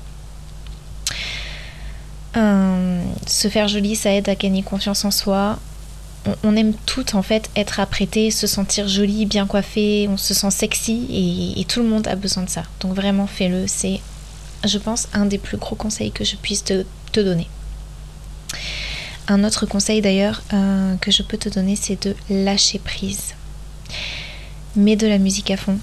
Euh, 2.35 3.03
se 3.27 3.47
faire 3.49 3.67
joli, 3.67 3.95
ça 3.95 4.11
aide 4.11 4.27
à 4.27 4.33
gagner 4.33 4.63
confiance 4.63 5.05
en 5.05 5.11
soi. 5.11 5.59
On, 6.43 6.55
aime 6.55 6.73
toutes 6.87 7.13
en 7.13 7.21
fait 7.21 7.51
être 7.55 7.79
apprêtées, 7.79 8.31
se 8.31 8.47
sentir 8.47 8.87
jolie, 8.87 9.27
bien 9.27 9.45
coiffée, 9.45 10.07
on 10.09 10.17
se 10.17 10.33
sent 10.33 10.49
sexy 10.49 11.53
et, 11.55 11.63
tout 11.65 11.81
le 11.81 11.87
monde 11.87 12.07
a 12.07 12.15
besoin 12.15 12.41
de 12.41 12.49
ça. 12.49 12.63
Donc 12.79 12.95
vraiment 12.95 13.27
fais-le, 13.27 13.67
c'est 13.67 13.99
je 14.65 14.77
pense 14.79 15.09
un 15.13 15.25
des 15.25 15.37
plus 15.37 15.57
gros 15.57 15.75
conseils 15.75 16.11
que 16.11 16.23
je 16.23 16.37
puisse 16.37 16.63
te, 16.63 16.85
donner. 17.13 17.47
Un 19.27 19.43
autre 19.43 19.67
conseil 19.67 20.01
d'ailleurs 20.01 20.41
euh, 20.53 20.95
que 20.95 21.11
je 21.11 21.21
peux 21.21 21.37
te 21.37 21.49
donner, 21.49 21.75
c'est 21.75 22.01
de 22.07 22.15
lâcher 22.31 22.79
prise. 22.79 23.35
Mets 24.75 24.95
de 24.95 25.07
la 25.07 25.17
musique 25.17 25.51
à 25.51 25.57
fond, 25.57 25.77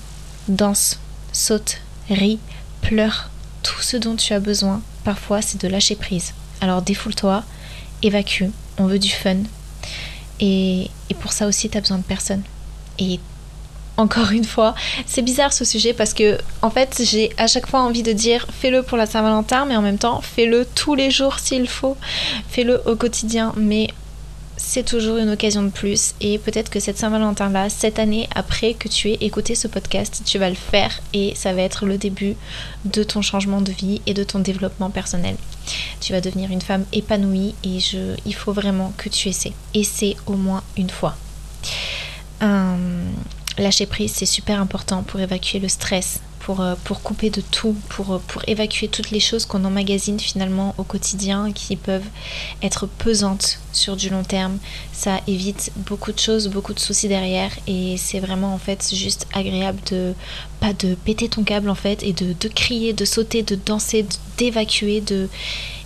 danse, 0.49 0.99
saute, 1.33 1.79
ris, 2.09 2.39
pleure, 2.83 3.31
tout 3.63 3.81
ce 3.81 3.97
dont 3.97 4.17
tu 4.17 4.33
as 4.33 4.41
besoin. 4.41 4.83
Parfois, 5.05 5.43
c'est 5.43 5.61
de 5.61 5.69
lâcher 5.69 5.97
prise. 5.97 6.33
Alors 6.61 6.83
défoule-toi, 6.83 7.45
évacue, 8.03 8.47
on 8.79 8.87
veut 8.87 8.99
du 8.99 9.11
fun. 9.11 9.37
Et, 10.41 10.91
pour 11.21 11.33
ça 11.33 11.47
aussi, 11.47 11.69
tu 11.69 11.77
as 11.77 11.81
besoin 11.81 11.99
de 11.99 12.03
personne. 12.03 12.43
Et 12.99 13.21
encore 13.97 14.31
une 14.31 14.45
fois, 14.45 14.75
c'est 15.07 15.23
bizarre 15.23 15.53
ce 15.53 15.65
sujet 15.65 15.93
parce 15.93 16.15
que 16.15 16.39
en 16.63 16.71
fait, 16.71 17.03
j'ai 17.05 17.31
à 17.37 17.47
chaque 17.47 17.67
fois 17.67 17.81
envie 17.81 18.03
de 18.03 18.13
dire 18.13 18.47
fais-le 18.51 18.83
pour 18.83 18.97
la 18.97 19.07
Saint-Valentin, 19.07 19.67
mais 19.67 19.77
en 19.77 19.83
même 19.83 19.99
temps, 19.99 20.21
fais-le 20.23 20.67
tous 20.75 20.95
les 20.95 21.11
jours 21.11 21.39
s'il 21.39 21.69
faut. 21.69 21.97
Fais-le 22.49 22.81
au 22.87 22.97
quotidien, 22.97 23.53
mais 23.57 23.89
c'est 24.63 24.85
toujours 24.85 25.17
une 25.17 25.31
occasion 25.31 25.63
de 25.63 25.71
plus 25.71 26.15
et 26.21 26.39
peut-être 26.39 26.71
que 26.71 26.81
cette 26.81 26.99
Saint-Valentin-là, 26.99 27.71
cette 27.71 27.99
année 27.99 28.29
après 28.35 28.75
que 28.75 28.89
tu 28.89 29.11
aies 29.11 29.19
écouté 29.23 29.55
ce 29.55 29.67
podcast, 29.67 30.23
tu 30.25 30.39
vas 30.39 30.49
le 30.49 30.55
faire 30.55 31.01
et 31.13 31.33
ça 31.35 31.53
va 31.53 31.63
être 31.63 31.87
le 31.87 31.99
début 31.99 32.37
de 32.85 33.03
ton 33.03 33.23
changement 33.23 33.63
de 33.63 33.73
vie 33.73 34.01
et 34.07 34.15
de 34.15 34.23
ton 34.23 34.39
développement 34.39 34.91
personnel. 34.91 35.35
Tu 36.01 36.13
vas 36.13 36.21
devenir 36.21 36.51
une 36.53 36.61
femme 36.61 36.85
épanouie 36.93 37.55
et 37.65 37.81
je, 37.81 38.15
il 38.27 38.35
faut 38.35 38.53
vraiment 38.53 38.93
que 38.97 39.09
tu 39.09 39.29
essaies. 39.29 39.55
Essaie 39.75 40.15
au 40.27 40.35
moins 40.35 40.63
une 40.77 40.91
fois. 40.91 41.17
Euh, 42.43 43.11
lâcher 43.59 43.87
prise, 43.87 44.13
c'est 44.13 44.27
super 44.27 44.61
important 44.61 45.03
pour 45.03 45.21
évacuer 45.21 45.59
le 45.59 45.69
stress, 45.69 46.21
pour, 46.41 46.61
euh, 46.61 46.75
pour 46.85 47.03
couper 47.03 47.31
de 47.31 47.41
tout, 47.41 47.77
pour, 47.89 48.15
euh, 48.15 48.19
pour 48.27 48.43
évacuer 48.49 48.89
toutes 48.89 49.11
les 49.11 49.21
choses 49.21 49.45
qu'on 49.45 49.65
emmagasine 49.65 50.19
finalement 50.19 50.75
au 50.79 50.83
quotidien 50.83 51.53
qui 51.53 51.77
peuvent 51.77 52.09
être 52.63 52.87
pesantes 52.87 53.61
sur 53.73 53.97
du 53.97 54.09
long 54.09 54.25
terme. 54.25 54.59
Ça 54.93 55.21
évite 55.27 55.71
beaucoup 55.77 56.13
de 56.13 56.19
choses, 56.19 56.49
beaucoup 56.49 56.75
de 56.75 56.81
soucis 56.81 57.09
derrière 57.09 57.53
et 57.67 57.97
c'est 57.97 58.21
vraiment 58.21 58.55
en 58.55 58.59
fait 58.59 58.91
juste 58.95 59.27
agréable 59.33 59.79
de 59.91 60.15
pas 60.59 60.73
de 60.73 60.95
péter 60.95 61.29
ton 61.29 61.45
câble 61.45 61.71
en 61.71 61.75
fait 61.75 62.03
et 62.03 62.13
de, 62.13 62.35
de 62.39 62.49
crier, 62.49 62.93
de 62.93 63.05
sauter, 63.05 63.43
de 63.43 63.55
danser, 63.55 64.07
d'évacuer, 64.37 65.01
de 65.01 65.29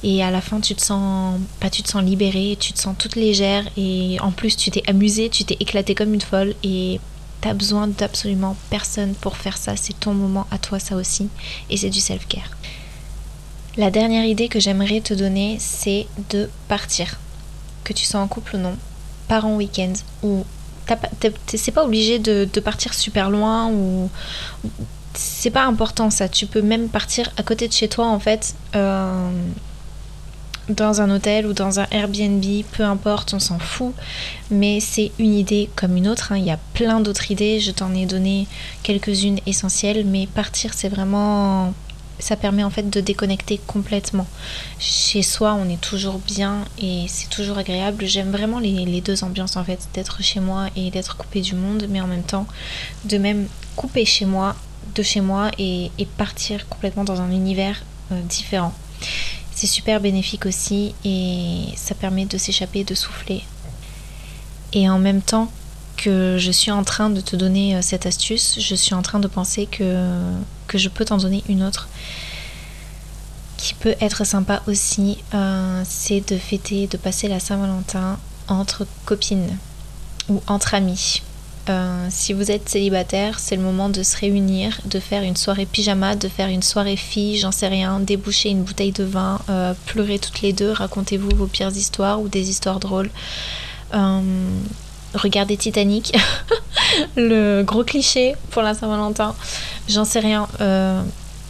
et 0.03 0.23
à 0.23 0.31
la 0.31 0.41
fin 0.41 0.61
tu 0.61 0.75
te 0.75 0.83
sens 0.83 1.41
pas 1.61 1.71
tu 1.71 1.83
te 1.83 1.89
sens 1.89 2.03
libérée, 2.03 2.57
tu 2.59 2.73
te 2.73 2.79
sens 2.79 2.95
toute 2.99 3.17
légère 3.17 3.65
et 3.77 4.19
en 4.21 4.31
plus 4.31 4.57
tu 4.57 4.71
t'es 4.71 4.83
amusée, 4.87 5.29
tu 5.31 5.45
t'es 5.45 5.57
éclatée 5.61 5.95
comme 5.95 6.15
une 6.15 6.21
folle 6.21 6.55
et 6.63 7.01
T'as 7.45 7.53
besoin 7.53 7.89
d'absolument 7.89 8.57
personne 8.71 9.13
pour 9.13 9.37
faire 9.37 9.59
ça. 9.59 9.77
C'est 9.77 10.01
ton 10.01 10.15
moment 10.15 10.47
à 10.51 10.57
toi, 10.57 10.79
ça 10.79 10.97
aussi. 10.97 11.29
Et 11.69 11.77
c'est 11.77 11.91
du 11.91 12.01
self-care. 12.01 12.49
La 13.77 13.91
dernière 13.91 14.25
idée 14.25 14.49
que 14.49 14.59
j'aimerais 14.59 15.03
te 15.03 15.13
donner, 15.13 15.59
c'est 15.61 16.07
de 16.31 16.49
partir. 16.69 17.21
Que 17.85 17.93
tu 17.93 18.07
sois 18.07 18.21
en 18.21 18.29
couple 18.29 18.57
ou 18.57 18.59
non, 18.61 18.79
par 19.29 19.45
en 19.45 19.57
week-end 19.57 19.93
ou 20.23 20.47
c'est 21.47 21.71
pas 21.71 21.85
obligé 21.85 22.19
de, 22.19 22.47
partir 22.61 22.95
super 22.95 23.29
loin 23.29 23.69
ou 23.71 24.09
c'est 25.13 25.51
pas 25.51 25.67
important 25.67 26.09
ça. 26.09 26.31
Tu 26.31 26.47
peux 26.47 26.63
même 26.63 26.89
partir 26.89 27.31
à 27.37 27.43
côté 27.43 27.69
de 27.69 27.75
chez 27.75 27.89
toi 27.89 28.07
en 28.07 28.21
fait. 28.21 28.55
Euh, 28.75 29.31
dans 30.69 31.01
un 31.01 31.11
hôtel 31.11 31.47
ou 31.47 31.53
dans 31.53 31.81
un 31.81 31.87
Airbnb, 31.91 32.45
peu 32.73 32.83
importe, 32.83 33.35
on 33.35 33.39
s'en 33.39 33.59
fout. 33.59 33.95
Mais 34.51 34.81
c'est 34.81 35.13
une 35.19 35.35
idée 35.35 35.69
comme 35.77 35.97
une 35.97 36.09
autre. 36.09 36.33
Hein. 36.33 36.39
Il 36.39 36.45
y 36.45 36.51
a 36.51 36.59
plein 36.75 37.01
d'autres 37.01 37.31
idées. 37.31 37.61
Je 37.61 37.71
t'en 37.71 37.95
ai 37.95 38.07
donné 38.07 38.47
quelques-unes 38.83 39.41
essentielles. 39.47 40.05
Mais 40.07 40.27
partir, 40.27 40.73
c'est 40.75 40.89
vraiment. 40.89 41.73
Ça 42.21 42.37
permet 42.37 42.63
en 42.63 42.71
fait 42.71 42.89
de 42.89 43.01
déconnecter 43.01 43.61
complètement. 43.67 44.27
Chez 44.79 45.23
soi, 45.23 45.55
on 45.61 45.69
est 45.69 45.81
toujours 45.81 46.21
bien 46.21 46.65
et 46.81 47.07
c'est 47.09 47.29
toujours 47.29 47.59
agréable. 47.59 48.07
J'aime 48.07 48.31
vraiment 48.31 48.61
les, 48.61 49.01
deux 49.01 49.25
ambiances 49.25 49.57
en 49.57 49.65
fait, 49.65 49.89
d'être 49.95 50.23
chez 50.23 50.39
moi 50.39 50.69
et 50.77 50.93
d'être 50.93 51.17
coupé 51.17 51.41
du 51.41 51.57
monde, 51.57 51.87
mais 51.91 52.01
en 52.01 52.07
même 52.07 52.23
temps 52.23 52.47
de 53.05 53.19
même 53.19 53.49
couper 53.75 54.05
chez 54.05 54.27
moi, 54.27 54.55
de 54.95 55.03
chez 55.03 55.21
moi 55.21 55.51
et, 55.59 55.91
partir 56.17 56.69
complètement 56.69 57.03
dans 57.03 57.21
un 57.21 57.33
univers 57.33 57.83
euh, 58.13 58.21
différent. 58.23 58.73
C'est 59.65 59.71
super 59.71 59.99
bénéfique 59.99 60.45
aussi 60.45 60.95
et 61.07 61.65
ça 61.75 61.95
permet 61.95 62.27
de 62.27 62.37
s'échapper, 62.37 62.85
de 62.85 62.95
souffler. 62.95 63.43
Et 64.75 64.91
en 64.91 64.99
même 64.99 65.23
temps 65.23 65.51
que 65.97 66.37
je 66.39 66.51
suis 66.51 66.71
en 66.71 66.85
train 66.85 67.09
de 67.09 67.23
te 67.23 67.35
donner 67.35 67.75
euh, 67.75 67.81
cette 67.81 68.05
astuce, 68.05 68.59
je 68.61 68.75
suis 68.75 68.95
en 68.95 69.01
train 69.01 69.21
de 69.21 69.27
penser 69.27 69.65
que, 69.65 70.21
je 70.75 70.89
peux 70.91 71.07
t'en 71.07 71.17
donner 71.17 71.43
une 71.49 71.63
autre 71.63 71.89
qui 73.57 73.73
peut 73.73 73.95
être 74.03 74.27
sympa 74.27 74.63
aussi, 74.67 75.17
euh, 75.33 75.83
c'est 75.87 76.21
de 76.31 76.37
fêter, 76.37 76.87
de 76.87 76.99
passer 76.99 77.29
la 77.29 77.41
Saint-Valentin 77.41 78.19
entre 78.49 78.87
copines 79.07 79.57
ou 80.29 80.43
entre 80.47 80.75
amis. 80.75 81.23
Euh, 81.71 82.07
si 82.11 82.35
vous 82.35 82.51
êtes 82.51 82.69
célibataire, 82.69 83.39
c'est 83.39 83.57
le 83.57 83.63
moment 83.63 83.89
de 83.89 84.03
se 84.03 84.17
réunir, 84.19 84.79
de 84.85 85.01
faire 85.01 85.23
une 85.23 85.37
soirée 85.37 85.65
pyjama, 85.65 86.15
de 86.15 86.29
faire 86.29 86.49
une 86.49 86.63
soirée 86.63 86.97
fille, 86.97 87.39
j'en 87.39 87.53
sais 87.53 87.69
rien, 87.69 88.01
déboucher 88.01 88.51
une 88.51 88.63
bouteille 88.63 88.93
de 88.93 89.05
vin, 89.05 89.41
euh, 89.49 89.73
pleurer 89.87 90.19
toutes 90.19 90.43
les 90.43 90.53
deux, 90.53 90.73
racontez-vous 90.73 91.31
vos 91.35 91.47
pires 91.47 91.75
histoires 91.75 92.21
ou 92.21 92.29
des 92.29 92.51
histoires 92.51 92.81
drôles. 92.81 93.11
Euh, 93.95 94.21
regardez 95.15 95.57
Titanic, 95.57 96.15
le 97.17 97.63
gros 97.63 97.85
cliché 97.85 98.37
pour 98.51 98.61
la 98.61 98.75
Saint-Valentin, 98.75 99.35
j'en 99.89 100.05
sais 100.05 100.21
rien. 100.21 100.47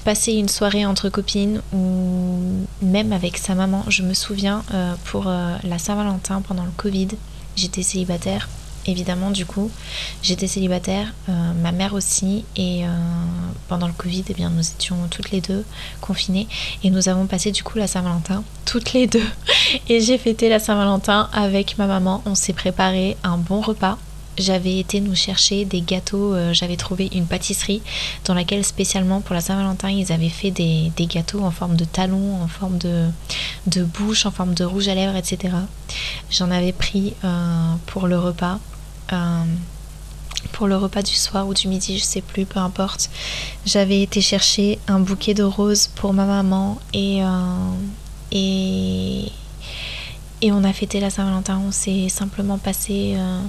passer 0.04 0.32
une 0.32 0.50
soirée 0.50 0.84
entre 0.84 1.08
copines 1.08 1.62
ou 1.72 2.66
même 2.82 3.12
avec 3.12 3.38
sa 3.38 3.54
maman. 3.54 3.84
Je 3.88 4.02
me 4.02 4.12
souviens 4.12 4.62
pour 5.06 5.24
la 5.24 5.78
Saint-Valentin 5.78 6.42
pendant 6.46 6.64
le 6.64 6.72
Covid, 6.76 7.08
j'étais 7.56 7.82
célibataire 7.82 8.48
évidemment 8.86 9.30
du 9.30 9.46
coup 9.46 9.70
j'étais 10.22 10.46
célibataire 10.46 11.12
euh, 11.28 11.52
ma 11.62 11.72
mère 11.72 11.94
aussi 11.94 12.44
et 12.56 12.84
euh, 12.84 12.88
pendant 13.68 13.86
le 13.86 13.92
covid 13.92 14.24
eh 14.28 14.34
bien 14.34 14.50
nous 14.50 14.68
étions 14.70 14.96
toutes 15.10 15.30
les 15.30 15.40
deux 15.40 15.64
confinées 16.00 16.48
et 16.82 16.90
nous 16.90 17.08
avons 17.08 17.26
passé 17.26 17.50
du 17.52 17.62
coup 17.62 17.78
la 17.78 17.86
Saint-Valentin 17.86 18.44
toutes 18.64 18.92
les 18.92 19.06
deux. 19.06 19.22
Et 19.88 20.00
j'ai 20.00 20.18
fêté 20.18 20.48
la 20.48 20.58
Saint-Valentin 20.58 21.28
avec 21.32 21.78
ma 21.78 21.86
maman. 21.86 22.22
On 22.26 22.34
s'est 22.34 22.52
préparé 22.52 23.16
un 23.22 23.36
bon 23.36 23.60
repas. 23.60 23.98
J'avais 24.36 24.80
été 24.80 25.00
nous 25.00 25.14
chercher 25.14 25.64
des 25.64 25.80
gâteaux, 25.80 26.34
euh, 26.34 26.52
j'avais 26.52 26.76
trouvé 26.76 27.08
une 27.14 27.24
pâtisserie 27.24 27.82
dans 28.24 28.34
laquelle 28.34 28.64
spécialement 28.64 29.20
pour 29.20 29.32
la 29.32 29.40
Saint-Valentin 29.40 29.90
ils 29.90 30.10
avaient 30.10 30.28
fait 30.28 30.50
des, 30.50 30.90
gâteaux 30.98 31.42
en 31.42 31.52
forme 31.52 31.76
de 31.76 31.84
talons, 31.84 32.42
en 32.42 32.48
forme 32.48 32.78
de, 32.78 33.06
de 33.68 33.84
bouche, 33.84 34.26
en 34.26 34.32
forme 34.32 34.54
de 34.54 34.64
rouge 34.64 34.88
à 34.88 34.96
lèvres, 34.96 35.14
etc. 35.14 35.54
J'en 36.32 36.50
avais 36.50 36.72
pris 36.72 37.14
pour 37.86 38.08
le 38.08 38.18
repas 38.18 38.58
pour 40.52 40.66
le 40.66 40.76
repas 40.76 41.02
du 41.02 41.14
soir 41.14 41.48
ou 41.48 41.54
du 41.54 41.68
midi, 41.68 41.98
je 41.98 42.04
sais 42.04 42.20
plus, 42.20 42.46
peu 42.46 42.60
importe. 42.60 43.10
J'avais 43.66 44.02
été 44.02 44.20
chercher 44.20 44.78
un 44.88 45.00
bouquet 45.00 45.34
de 45.34 45.42
roses 45.42 45.88
pour 45.88 46.12
ma 46.12 46.26
maman 46.26 46.78
et, 46.92 47.22
euh, 47.22 47.28
et 48.32 49.30
on 50.52 50.64
a 50.64 50.72
fêté 50.72 51.00
la 51.00 51.10
Saint-Valentin. 51.10 51.60
On 51.66 51.72
s'est 51.72 52.08
simplement 52.08 52.58
passé 52.58 53.14
euh, 53.16 53.40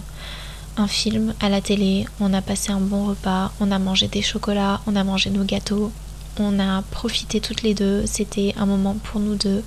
un 0.77 0.87
film 0.87 1.33
à 1.39 1.49
la 1.49 1.61
télé, 1.61 2.05
on 2.19 2.33
a 2.33 2.41
passé 2.41 2.71
un 2.71 2.79
bon 2.79 3.07
repas, 3.07 3.51
on 3.59 3.71
a 3.71 3.79
mangé 3.79 4.07
des 4.07 4.21
chocolats, 4.21 4.81
on 4.87 4.95
a 4.95 5.03
mangé 5.03 5.29
nos 5.29 5.43
gâteaux, 5.43 5.91
on 6.39 6.59
a 6.59 6.81
profité 6.81 7.39
toutes 7.39 7.63
les 7.63 7.73
deux. 7.73 8.05
C'était 8.05 8.53
un 8.57 8.65
moment 8.65 8.95
pour 9.03 9.19
nous 9.19 9.35
deux 9.35 9.63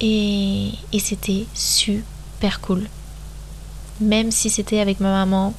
et, 0.00 0.70
et 0.92 0.98
c'était 0.98 1.46
super 1.54 2.60
cool 2.60 2.88
même 4.00 4.30
si 4.30 4.50
c'était 4.50 4.80
avec 4.80 5.00
ma 5.00 5.10
maman, 5.10 5.54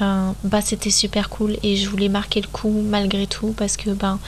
euh, 0.00 0.32
bah 0.42 0.60
c'était 0.60 0.90
super 0.90 1.28
cool 1.28 1.56
et 1.62 1.76
je 1.76 1.88
voulais 1.88 2.08
marquer 2.08 2.40
le 2.40 2.48
coup 2.48 2.82
malgré 2.84 3.28
tout 3.28 3.54
parce 3.56 3.76
que 3.76 3.90
ben 3.90 4.18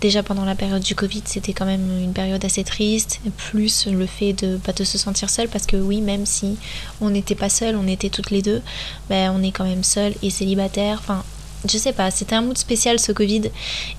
déjà 0.00 0.22
pendant 0.22 0.44
la 0.44 0.54
période 0.54 0.82
du 0.82 0.94
Covid 0.94 1.22
c'était 1.24 1.52
quand 1.52 1.64
même 1.64 2.00
une 2.00 2.12
période 2.12 2.44
assez 2.44 2.62
triste 2.62 3.20
plus 3.36 3.88
le 3.88 4.06
fait 4.06 4.34
de 4.34 4.60
bah, 4.64 4.72
de 4.72 4.84
se 4.84 4.98
sentir 4.98 5.28
seule 5.28 5.48
parce 5.48 5.66
que 5.66 5.76
oui 5.76 6.00
même 6.00 6.26
si 6.26 6.56
on 7.00 7.10
n'était 7.10 7.34
pas 7.34 7.48
seul 7.48 7.74
on 7.74 7.88
était 7.88 8.08
toutes 8.08 8.30
les 8.30 8.40
deux 8.40 8.62
ben 9.10 9.32
on 9.36 9.42
est 9.42 9.50
quand 9.50 9.64
même 9.64 9.82
seul 9.82 10.14
et 10.22 10.30
célibataire 10.30 10.98
enfin 11.00 11.24
je 11.68 11.78
sais 11.78 11.92
pas, 11.92 12.12
c'était 12.12 12.36
un 12.36 12.42
mood 12.42 12.56
spécial 12.56 13.00
ce 13.00 13.10
Covid 13.10 13.50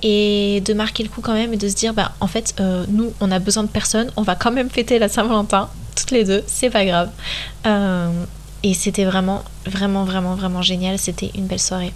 et 0.02 0.62
de 0.64 0.74
marquer 0.74 1.04
le 1.04 1.10
coup 1.10 1.20
quand 1.20 1.34
même 1.34 1.54
et 1.54 1.58
de 1.58 1.68
se 1.68 1.76
dire 1.76 1.94
bah 1.94 2.14
en 2.22 2.28
fait 2.28 2.56
euh, 2.62 2.86
nous 2.88 3.12
on 3.20 3.32
a 3.32 3.40
besoin 3.40 3.64
de 3.64 3.68
personne, 3.68 4.12
on 4.16 4.22
va 4.22 4.36
quand 4.36 4.52
même 4.52 4.70
fêter 4.70 5.00
la 5.00 5.10
Saint-Valentin 5.10 5.70
toutes 5.96 6.12
les 6.12 6.24
deux, 6.24 6.44
c'est 6.46 6.70
pas 6.70 6.86
grave. 6.86 7.10
Euh, 7.66 8.12
et 8.68 8.74
c'était 8.74 9.06
vraiment, 9.06 9.46
vraiment, 9.66 10.04
vraiment, 10.04 10.36
vraiment 10.36 10.62
génial. 10.62 11.00
C'était 11.00 11.32
une 11.36 11.48
belle 11.48 11.62
soirée. 11.62 11.94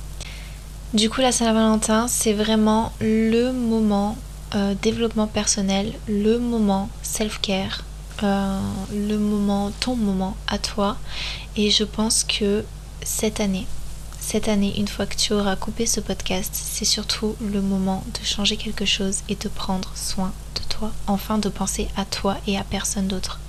Du 0.94 1.10
coup, 1.10 1.20
la 1.20 1.34
Saint-Valentin, 1.34 2.08
c'est 2.08 2.32
vraiment 2.32 2.94
le 3.02 3.52
moment 3.52 4.18
euh, 4.56 4.74
développement 4.82 5.28
personnel, 5.28 5.92
le 6.08 6.40
moment 6.40 6.90
self-care, 7.04 7.84
euh, 8.24 8.58
le 8.94 9.18
moment, 9.18 9.72
ton 9.82 9.98
moment 9.98 10.38
à 10.48 10.60
toi. 10.60 10.96
Et 11.58 11.72
je 11.72 11.84
pense 11.84 12.24
que 12.24 12.64
cette 13.04 13.42
année, 13.42 13.68
cette 14.22 14.48
année, 14.48 14.74
une 14.78 14.88
fois 14.88 15.06
que 15.06 15.18
tu 15.18 15.34
auras 15.34 15.58
coupé 15.58 15.86
ce 15.86 16.00
podcast, 16.00 16.52
c'est 16.54 16.86
surtout 16.86 17.36
le 17.42 17.60
moment 17.60 18.02
de 18.14 18.26
changer 18.26 18.56
quelque 18.56 18.86
chose 18.86 19.24
et 19.28 19.36
de 19.36 19.50
prendre 19.50 19.92
soin 19.96 20.32
de 20.56 20.62
toi. 20.70 20.92
Enfin, 21.08 21.38
de 21.38 21.50
penser 21.50 21.90
à 21.98 22.06
toi 22.06 22.38
et 22.48 22.58
à 22.58 22.64
personne 22.64 23.08
d'autre. 23.08 23.42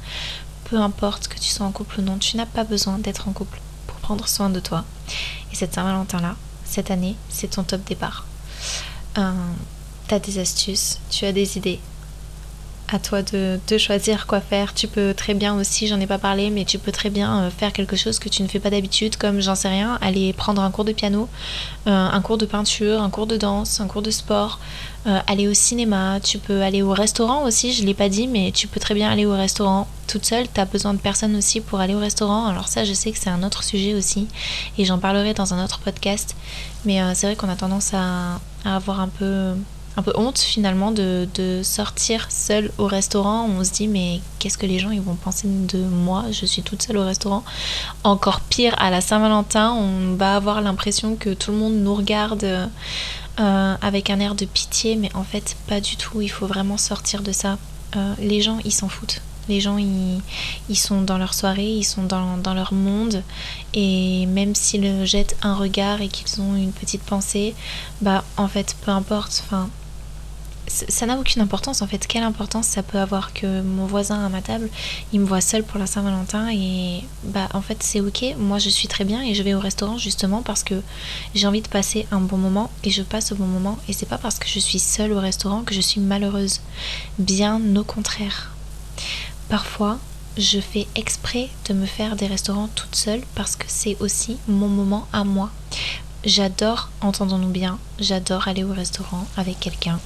Peu 0.73 0.79
importe 0.79 1.29
que 1.29 1.39
tu 1.39 1.51
sois 1.51 1.67
en 1.67 1.71
couple 1.71 2.01
ou 2.01 2.03
non, 2.03 2.17
tu 2.17 2.39
n'as 2.39 2.47
pas 2.47 2.65
besoin 2.65 2.97
d'être 2.97 3.29
en 3.29 3.33
couple 3.33 3.61
pour 3.87 3.99
prendre 3.99 4.27
soin 4.27 4.49
de 4.49 4.59
toi. 4.59 4.87
Et 5.53 5.55
cette 5.55 5.75
Saint-Valentin-là, 5.75 6.35
cette 6.65 6.91
année, 6.91 7.15
c'est 7.29 7.51
ton 7.51 7.63
top 7.63 7.85
départ. 7.85 8.25
Euh, 9.19 9.33
tu 10.09 10.15
as 10.15 10.19
des 10.19 10.39
astuces, 10.39 10.99
tu 11.11 11.27
as 11.27 11.33
des 11.33 11.59
idées. 11.59 11.79
À 12.95 12.99
toi 12.99 13.23
de, 13.23 13.59
choisir 13.79 14.27
quoi 14.27 14.43
faire. 14.43 14.75
Tu 14.75 14.87
peux 14.87 15.15
très 15.15 15.33
bien 15.33 15.59
aussi, 15.59 15.87
j'en 15.87 15.99
ai 15.99 16.07
pas 16.07 16.19
parlé, 16.19 16.51
mais 16.51 16.67
tu 16.67 16.79
peux 16.79 16.93
très 16.93 17.09
bien 17.09 17.45
euh, 17.45 17.51
faire 17.51 17.73
quelque 17.73 17.97
chose 17.97 18.19
que 18.19 18.29
tu 18.29 18.43
ne 18.43 18.49
fais 18.49 18.61
pas 18.61 18.69
d'habitude, 18.69 19.17
comme 19.17 19.41
j'en 19.41 19.55
sais 19.55 19.71
rien, 19.71 19.97
aller 20.03 20.35
prendre 20.35 20.61
un 20.61 20.71
cours 20.71 20.85
de 20.85 20.93
piano, 20.93 21.27
euh, 21.87 21.91
un 21.91 22.21
cours 22.21 22.37
de 22.37 22.45
peinture, 22.45 23.01
un 23.01 23.09
cours 23.09 23.27
de 23.27 23.39
danse, 23.39 23.81
un 23.81 23.87
cours 23.87 24.03
de 24.03 24.11
sport, 24.11 24.61
euh, 25.07 25.19
aller 25.27 25.49
au 25.49 25.55
cinéma, 25.55 26.21
tu 26.21 26.37
peux 26.37 26.61
aller 26.61 26.83
au 26.83 26.93
restaurant 26.93 27.47
aussi, 27.47 27.73
je 27.73 27.83
l'ai 27.83 27.95
pas 27.95 28.11
dit, 28.11 28.27
mais 28.27 28.53
tu 28.53 28.69
peux 28.69 28.79
très 28.79 28.95
bien 28.95 29.11
aller 29.11 29.25
au 29.25 29.33
restaurant 29.33 29.89
toute 30.07 30.27
seule. 30.27 30.45
Tu 30.53 30.61
as 30.61 30.67
besoin 30.67 30.93
de 30.93 31.01
personne 31.01 31.35
aussi 31.35 31.63
pour 31.63 31.81
aller 31.81 31.95
au 31.95 31.99
restaurant. 31.99 32.45
Alors 32.45 32.69
ça, 32.69 32.85
je 32.85 32.93
sais 32.93 33.11
que 33.11 33.19
c'est 33.19 33.31
un 33.31 33.43
autre 33.43 33.65
sujet 33.65 33.95
aussi, 33.95 34.29
et 34.77 34.85
j'en 34.85 34.99
parlerai 34.99 35.33
dans 35.33 35.55
un 35.55 35.65
autre 35.65 35.79
podcast. 35.79 36.37
Mais 36.85 37.01
c'est 37.15 37.27
vrai 37.27 37.37
qu'on 37.37 37.49
a 37.49 37.57
tendance 37.57 37.95
à 37.95 38.39
avoir 38.67 39.01
un 39.01 39.09
peu 39.09 39.55
un 39.97 40.03
peu 40.03 40.13
honte 40.15 40.39
finalement 40.39 40.91
de, 40.91 41.29
sortir 41.63 42.27
seule 42.31 42.71
au 42.79 42.87
restaurant. 42.87 43.49
On 43.49 43.65
se 43.65 43.73
dit 43.73 43.89
mais 43.89 44.21
qu'est-ce 44.39 44.59
que 44.59 44.67
les 44.67 44.79
gens 44.79 44.91
ils 44.91 45.01
vont 45.01 45.15
penser 45.15 45.49
de 45.49 45.79
moi? 45.79 46.25
Je 46.31 46.47
suis 46.47 46.63
toute 46.63 46.83
seule 46.83 46.99
au 46.99 47.05
restaurant. 47.05 47.45
Encore 48.05 48.41
pire 48.41 48.75
à 48.79 48.91
la 48.91 49.01
Saint-Valentin, 49.01 49.73
on 49.73 50.15
va 50.17 50.37
avoir 50.37 50.61
l'impression 50.61 51.17
que 51.17 51.35
tout 51.35 51.53
le 51.53 51.59
monde 51.59 51.75
nous 51.75 51.95
regarde 51.95 52.45
euh, 53.41 53.75
avec 53.81 54.11
un 54.11 54.21
air 54.21 54.35
de 54.35 54.45
pitié, 54.45 54.97
mais 54.97 55.11
en 55.15 55.25
fait 55.25 55.57
pas 55.67 55.81
du 55.81 55.97
tout. 55.97 56.21
Il 56.21 56.29
faut 56.29 56.47
vraiment 56.47 56.77
sortir 56.79 57.23
de 57.23 57.33
ça. 57.33 57.59
Euh, 57.97 58.15
les 58.19 58.41
gens 58.41 58.59
ils 58.65 58.73
s'en 58.73 58.89
foutent. 58.89 59.21
Les 59.49 59.61
gens, 59.61 59.77
ils, 59.77 60.21
ils, 60.69 60.77
sont 60.77 61.03
dans 61.03 61.19
leur 61.19 61.35
soirée, 61.35 61.67
ils 61.67 61.83
sont 61.83 62.05
dans, 62.05 62.55
leur 62.55 62.73
monde. 62.73 63.25
Et 63.75 64.27
même 64.27 64.55
s'ils 64.55 65.05
jettent 65.05 65.37
un 65.43 65.55
regard 65.55 66.01
et 66.01 66.07
qu'ils 66.07 66.41
ont 66.41 66.55
une 66.55 66.71
petite 66.71 67.03
pensée, 67.03 67.55
bah 68.01 68.23
en 68.37 68.47
fait, 68.47 68.77
peu 68.85 68.93
importe. 68.93 69.43
Enfin, 69.45 69.69
ça 70.89 71.07
n'a 71.07 71.19
aucune 71.19 71.43
importance 71.43 71.83
en 71.83 71.87
fait. 71.87 72.07
Quelle 72.07 72.23
importance 72.23 72.67
ça 72.67 72.83
peut 72.83 72.99
avoir 72.99 73.33
que 73.33 73.61
mon 73.63 73.87
voisin 73.87 74.25
à 74.25 74.29
ma 74.29 74.41
table, 74.41 74.69
il 75.13 75.21
me 75.21 75.27
voit 75.27 75.41
seule 75.41 75.65
pour 75.65 75.79
la 75.79 75.87
Saint-Valentin 75.87 76.49
et 76.51 77.05
bah 77.25 77.49
en 77.53 77.61
fait 77.61 77.83
c'est 77.83 78.01
ok. 78.01 78.35
Moi 78.39 78.59
je 78.59 78.71
suis 78.71 78.89
très 78.89 79.05
bien 79.05 79.23
et 79.23 79.35
je 79.35 79.43
vais 79.43 79.55
au 79.55 79.61
restaurant 79.61 79.99
justement 79.99 80.43
parce 80.43 80.63
que 80.63 80.83
j'ai 81.35 81.47
envie 81.47 81.63
de 81.63 81.69
passer 81.69 82.07
un 82.11 82.21
bon 82.21 82.39
moment 82.39 82.71
et 82.85 82.91
je 82.91 83.03
passe 83.03 83.33
au 83.33 83.37
bon 83.37 83.47
moment 83.47 83.79
et 83.89 83.93
c'est 83.93 84.07
pas 84.07 84.19
parce 84.19 84.39
que 84.39 84.49
je 84.49 84.59
suis 84.59 84.79
seule 84.79 85.13
au 85.13 85.21
restaurant 85.21 85.63
que 85.63 85.75
je 85.75 85.81
suis 85.81 86.01
malheureuse. 86.01 86.61
Bien 87.19 87.61
au 87.77 87.85
contraire. 87.85 88.53
Parfois 89.49 89.99
je 90.39 90.61
fais 90.61 90.87
exprès 90.95 91.51
de 91.69 91.75
me 91.75 91.85
faire 91.85 92.17
des 92.17 92.27
restaurants 92.27 92.69
toute 92.75 92.97
seule 92.97 93.21
parce 93.35 93.57
que 93.57 93.67
c'est 93.69 93.99
aussi 94.01 94.39
mon 94.49 94.69
moment 94.69 95.07
à 95.13 95.25
moi. 95.25 95.51
J'adore, 96.25 96.89
entendons-nous 97.01 97.49
bien, 97.49 97.79
j'adore 97.99 98.49
aller 98.49 98.65
au 98.65 98.73
restaurant 98.73 99.27
avec 99.37 99.61
quelqu'un 99.61 99.99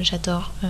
j'adore 0.00 0.52
euh, 0.64 0.68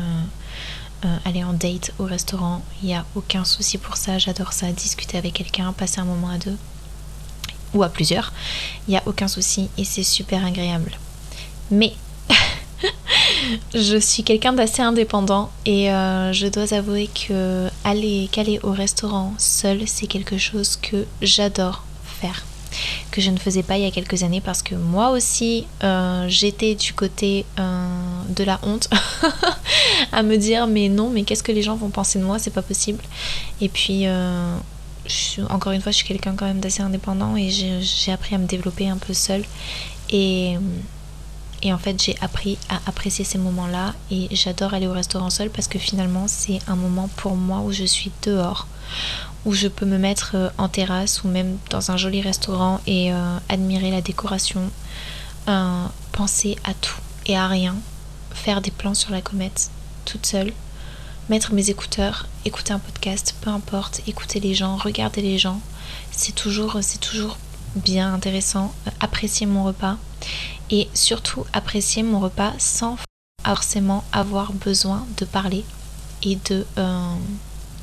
euh, 1.05 1.17
aller 1.25 1.45
en 1.45 1.53
date 1.53 1.93
au 1.99 2.05
restaurant. 2.05 2.63
Il 2.83 2.89
n'y 2.89 2.95
a 2.95 3.05
aucun 3.15 3.45
souci 3.45 3.79
pour 3.79 3.97
ça. 3.97 4.19
J'adore 4.19 4.53
ça. 4.53 4.71
Discuter 4.73 5.19
avec 5.19 5.35
quelqu'un, 5.35 5.73
passer 5.73 6.01
un 6.01 6.05
moment 6.05 6.31
à 6.31 6.39
deux 6.39 6.57
ou 7.75 7.83
à 7.83 7.89
plusieurs. 7.89 8.33
Il 8.87 8.93
n'y 8.93 8.97
a 8.97 9.03
aucun 9.07 9.29
souci 9.29 9.69
et 9.77 9.85
c'est 9.85 10.03
super 10.03 10.45
agréable. 10.45 10.93
Mais 11.71 11.95
je 13.75 13.99
suis 13.99 14.25
quelqu'un 14.25 14.53
d'assez 14.53 14.83
indépendant 14.83 15.51
et 15.67 15.87
je 15.87 16.49
dois 16.49 16.73
avouer 16.73 17.09
que 17.09 17.69
aller 17.85 18.29
qu'aller 18.33 18.59
au 18.63 18.73
restaurant 18.73 19.35
seul, 19.39 19.87
c'est 19.87 20.07
quelque 20.07 20.39
chose 20.39 20.77
que 20.77 21.07
j'adore 21.21 21.85
faire 22.21 22.43
que 23.11 23.21
je 23.21 23.31
ne 23.31 23.39
faisais 23.39 23.63
pas 23.63 23.77
il 23.77 23.85
y 23.85 23.87
a 23.87 23.91
quelques 23.91 24.23
années 24.23 24.41
parce 24.41 24.63
que 24.63 24.75
moi 24.75 25.11
aussi 25.11 25.67
euh, 25.83 26.27
j'étais 26.29 26.75
du 26.75 26.93
côté 26.93 27.45
euh, 27.59 27.87
de 28.29 28.45
la 28.45 28.59
honte 28.63 28.89
à 30.13 30.23
me 30.23 30.37
dire 30.37 30.67
mais 30.67 30.89
non 30.89 31.11
mais 31.11 31.23
qu'est-ce 31.23 31.43
que 31.43 31.53
les 31.53 31.63
gens 31.63 31.77
vont 31.77 31.91
penser 31.91 32.19
de 32.19 32.25
moi? 32.25 32.39
C'est 32.39 32.53
pas 32.53 32.63
possible. 32.63 33.03
Et 33.61 33.69
puis 33.69 34.07
euh, 34.07 34.57
encore 35.51 35.73
une 35.73 35.81
fois 35.81 35.93
je 35.93 35.99
suis 35.99 36.07
quelqu'un 36.07 36.35
quand 36.37 36.47
même 36.47 36.61
d'assez 36.61 36.83
indépendant 36.83 37.37
et 37.37 37.51
j'ai 37.51 38.13
appris 38.13 38.35
à 38.35 38.39
me 38.39 38.47
développer 38.47 38.89
un 38.89 38.99
peu 38.99 39.15
seule. 39.15 39.45
Et 40.11 40.57
et 41.63 41.73
en 41.73 41.79
fait, 41.79 42.01
j'ai 42.01 42.17
appris 42.21 42.57
à 42.69 42.81
apprécier 42.87 43.25
ces 43.25 43.39
moments-là 43.39 43.95
et 44.11 44.29
j'adore 44.31 44.75
aller 44.75 44.87
au 44.87 44.93
restaurant 44.93 45.31
seul 45.31 45.51
parce 45.51 45.67
que 45.67 45.79
finalement, 45.79 46.29
c'est 46.29 46.61
un 46.69 46.77
moment 46.77 47.09
pour 47.17 47.35
moi 47.35 47.61
où 47.61 47.73
je 47.73 47.85
suis 47.85 48.13
dehors, 48.23 48.69
où 49.49 49.55
je 49.55 49.67
peux 49.67 49.87
me 49.87 49.97
mettre 49.97 50.33
euh, 50.35 50.51
en 50.59 50.69
terrasse 50.69 51.25
ou 51.25 51.29
même 51.29 51.57
dans 51.71 51.91
un 51.91 51.97
joli 51.97 52.21
restaurant 52.21 52.83
et 52.87 53.15
euh, 53.15 53.39
admirer 53.49 53.91
la 53.91 54.03
décoration, 54.03 54.71
euh, 55.49 55.87
penser 56.13 56.57
à 56.65 56.75
tout 56.75 57.01
et 57.25 57.35
à 57.35 57.49
rien, 57.49 57.75
faire 58.31 58.61
des 58.61 58.71
plans 58.71 58.93
sur 58.93 59.11
la 59.11 59.23
comète 59.23 59.71
toute 60.05 60.27
seule, 60.27 60.53
mettre 61.31 61.55
mes 61.55 61.71
écouteurs, 61.71 62.27
écouter 62.45 62.75
un 62.75 62.79
podcast, 62.79 63.35
peu 63.41 63.49
importe, 63.49 64.03
écouter 64.07 64.39
les 64.39 64.55
gens, 64.55 64.77
regarder 64.77 65.23
les 65.23 65.39
gens. 65.39 65.63
C'est 66.11 66.35
toujours, 66.35 66.77
c'est 66.83 67.01
toujours 67.01 67.39
bien 67.75 68.13
intéressant, 68.13 68.75
apprécier 69.01 69.47
mon 69.47 69.65
repas 69.65 69.97
et 70.69 70.89
surtout 70.93 71.47
apprécier 71.55 72.03
mon 72.03 72.21
repas 72.21 72.53
sans 72.59 72.99
forcément 73.43 74.05
avoir 74.13 74.53
besoin 74.53 75.07
de 75.17 75.25
parler 75.25 75.65
et 76.23 76.37
de, 76.51 76.67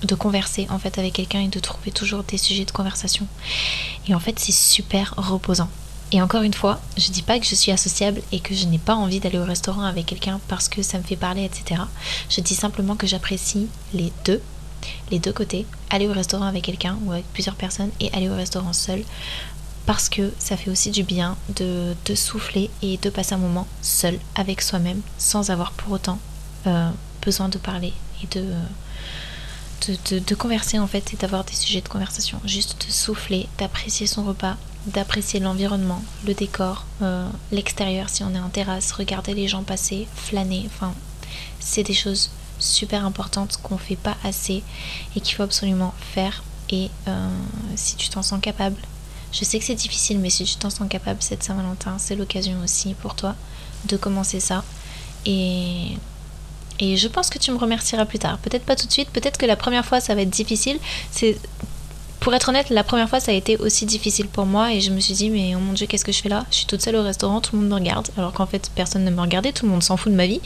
de 0.03 0.15
converser 0.15 0.67
en 0.69 0.79
fait 0.79 0.97
avec 0.97 1.13
quelqu'un 1.13 1.41
et 1.41 1.47
de 1.47 1.60
trouver 1.60 1.91
toujours 1.91 2.23
des 2.23 2.38
sujets 2.38 2.65
de 2.65 2.71
conversation. 2.71 3.27
Et 4.08 4.15
en 4.15 4.19
fait 4.19 4.39
c'est 4.39 4.51
super 4.51 5.13
reposant. 5.17 5.69
Et 6.12 6.21
encore 6.21 6.43
une 6.43 6.53
fois, 6.53 6.79
je 6.97 7.12
dis 7.12 7.23
pas 7.23 7.39
que 7.39 7.45
je 7.45 7.55
suis 7.55 7.71
associable 7.71 8.21
et 8.31 8.39
que 8.39 8.53
je 8.53 8.65
n'ai 8.67 8.77
pas 8.77 8.95
envie 8.95 9.19
d'aller 9.19 9.39
au 9.39 9.43
restaurant 9.43 9.84
avec 9.84 10.05
quelqu'un 10.05 10.39
parce 10.47 10.69
que 10.69 10.84
ça 10.84 10.97
me 10.97 11.03
fait 11.03 11.15
parler, 11.15 11.43
etc. 11.43 11.81
Je 12.29 12.41
dis 12.41 12.55
simplement 12.55 12.95
que 12.95 13.08
j'apprécie 13.08 13.67
les 13.93 14.13
deux, 14.23 14.41
les 15.10 15.19
deux 15.19 15.34
côtés, 15.34 15.65
aller 15.89 16.08
au 16.08 16.13
restaurant 16.13 16.45
avec 16.45 16.63
quelqu'un 16.63 16.97
ou 17.03 17.12
avec 17.12 17.25
plusieurs 17.34 17.55
personnes 17.55 17.89
et 17.99 18.12
aller 18.13 18.29
au 18.29 18.36
restaurant 18.36 18.73
seul 18.73 19.03
parce 19.86 20.10
que 20.10 20.31
ça 20.39 20.58
fait 20.58 20.71
aussi 20.71 20.89
du 20.89 21.03
bien 21.03 21.38
de, 21.55 21.95
souffler 22.15 22.69
et 22.81 22.97
de 22.97 23.10
passer 23.10 23.34
un 23.34 23.39
moment 23.39 23.67
seul 23.81 24.19
avec 24.36 24.62
soi-même 24.62 25.01
sans 25.17 25.49
avoir 25.49 25.71
pour 25.73 25.93
autant 25.93 26.19
euh, 26.67 26.89
besoin 27.21 27.49
de 27.49 27.58
parler 27.58 27.93
et 28.23 28.27
de, 28.27 28.45
de, 29.88 30.35
converser 30.35 30.79
en 30.79 30.88
fait 30.88 31.13
et 31.13 31.17
d'avoir 31.17 31.43
des 31.43 31.53
sujets 31.53 31.81
de 31.81 31.88
conversation. 31.88 32.39
Juste 32.45 32.85
de 32.88 32.91
souffler, 32.91 33.47
d'apprécier 33.57 34.07
son 34.07 34.23
repas, 34.23 34.57
d'apprécier 34.88 35.39
l'environnement, 35.39 36.03
le 36.25 36.33
décor, 36.33 36.85
euh, 37.01 37.27
l'extérieur 37.51 38.09
si 38.09 38.23
on 38.23 38.33
est 38.33 38.39
en 38.39 38.49
terrasse, 38.49 38.91
regarder 38.91 39.33
les 39.33 39.47
gens 39.47 39.63
passer, 39.63 40.07
flâner, 40.15 40.63
enfin 40.67 40.93
c'est 41.59 41.83
des 41.83 41.93
choses 41.93 42.31
super 42.59 43.05
importantes 43.05 43.57
qu'on 43.61 43.77
fait 43.77 43.95
pas 43.97 44.15
assez 44.23 44.63
et 45.15 45.19
qu'il 45.19 45.35
faut 45.35 45.43
absolument 45.43 45.93
faire 46.13 46.43
et 46.69 46.89
euh, 47.07 47.29
si 47.75 47.95
tu 47.95 48.09
t'en 48.09 48.23
sens 48.23 48.39
capable 48.41 48.77
je 49.35 49.43
sais 49.43 49.59
que 49.59 49.65
c'est 49.65 49.75
difficile, 49.75 50.19
mais 50.19 50.29
si 50.29 50.45
tu 50.45 50.55
t'en 50.55 50.69
sens 50.69 50.88
capable 50.88 51.21
cette 51.21 51.43
Saint-Valentin, 51.43 51.97
c'est 51.97 52.15
l'occasion 52.15 52.55
aussi 52.63 52.93
pour 52.93 53.15
toi 53.15 53.35
de 53.83 53.97
commencer 53.97 54.39
ça. 54.39 54.63
Et, 55.25 55.97
et 56.79 56.97
je 56.97 57.07
pense 57.07 57.29
que 57.29 57.38
tu 57.38 57.51
me 57.51 57.57
remercieras 57.57 58.05
plus 58.05 58.19
tard. 58.19 58.38
Peut-être 58.39 58.65
pas 58.65 58.75
tout 58.75 58.88
de 58.88 58.91
suite, 58.91 59.09
peut-être 59.09 59.38
que 59.38 59.45
la 59.45 59.55
première 59.55 59.85
fois 59.85 59.99
ça 59.99 60.15
va 60.15 60.21
être 60.21 60.29
difficile. 60.29 60.77
C'est 61.11 61.38
pour 62.19 62.33
être 62.33 62.49
honnête, 62.49 62.71
la 62.71 62.83
première 62.83 63.07
fois 63.07 63.19
ça 63.19 63.31
a 63.31 63.35
été 63.35 63.55
aussi 63.57 63.85
difficile 63.85 64.27
pour 64.27 64.45
moi 64.45 64.73
et 64.73 64.81
je 64.81 64.91
me 64.91 64.99
suis 64.99 65.13
dit 65.13 65.29
mais 65.29 65.53
oh 65.55 65.59
mon 65.59 65.73
dieu 65.73 65.85
qu'est-ce 65.85 66.05
que 66.05 66.11
je 66.11 66.21
fais 66.21 66.29
là? 66.29 66.45
Je 66.49 66.55
suis 66.55 66.65
toute 66.65 66.81
seule 66.81 66.95
au 66.95 67.03
restaurant, 67.03 67.39
tout 67.39 67.55
le 67.55 67.61
monde 67.61 67.69
me 67.69 67.75
regarde 67.75 68.07
alors 68.17 68.33
qu'en 68.33 68.47
fait 68.47 68.71
personne 68.73 69.03
ne 69.03 69.11
me 69.11 69.21
regardait, 69.21 69.51
tout 69.51 69.65
le 69.65 69.71
monde 69.71 69.83
s'en 69.83 69.95
fout 69.95 70.11
de 70.11 70.17
ma 70.17 70.25
vie. 70.25 70.41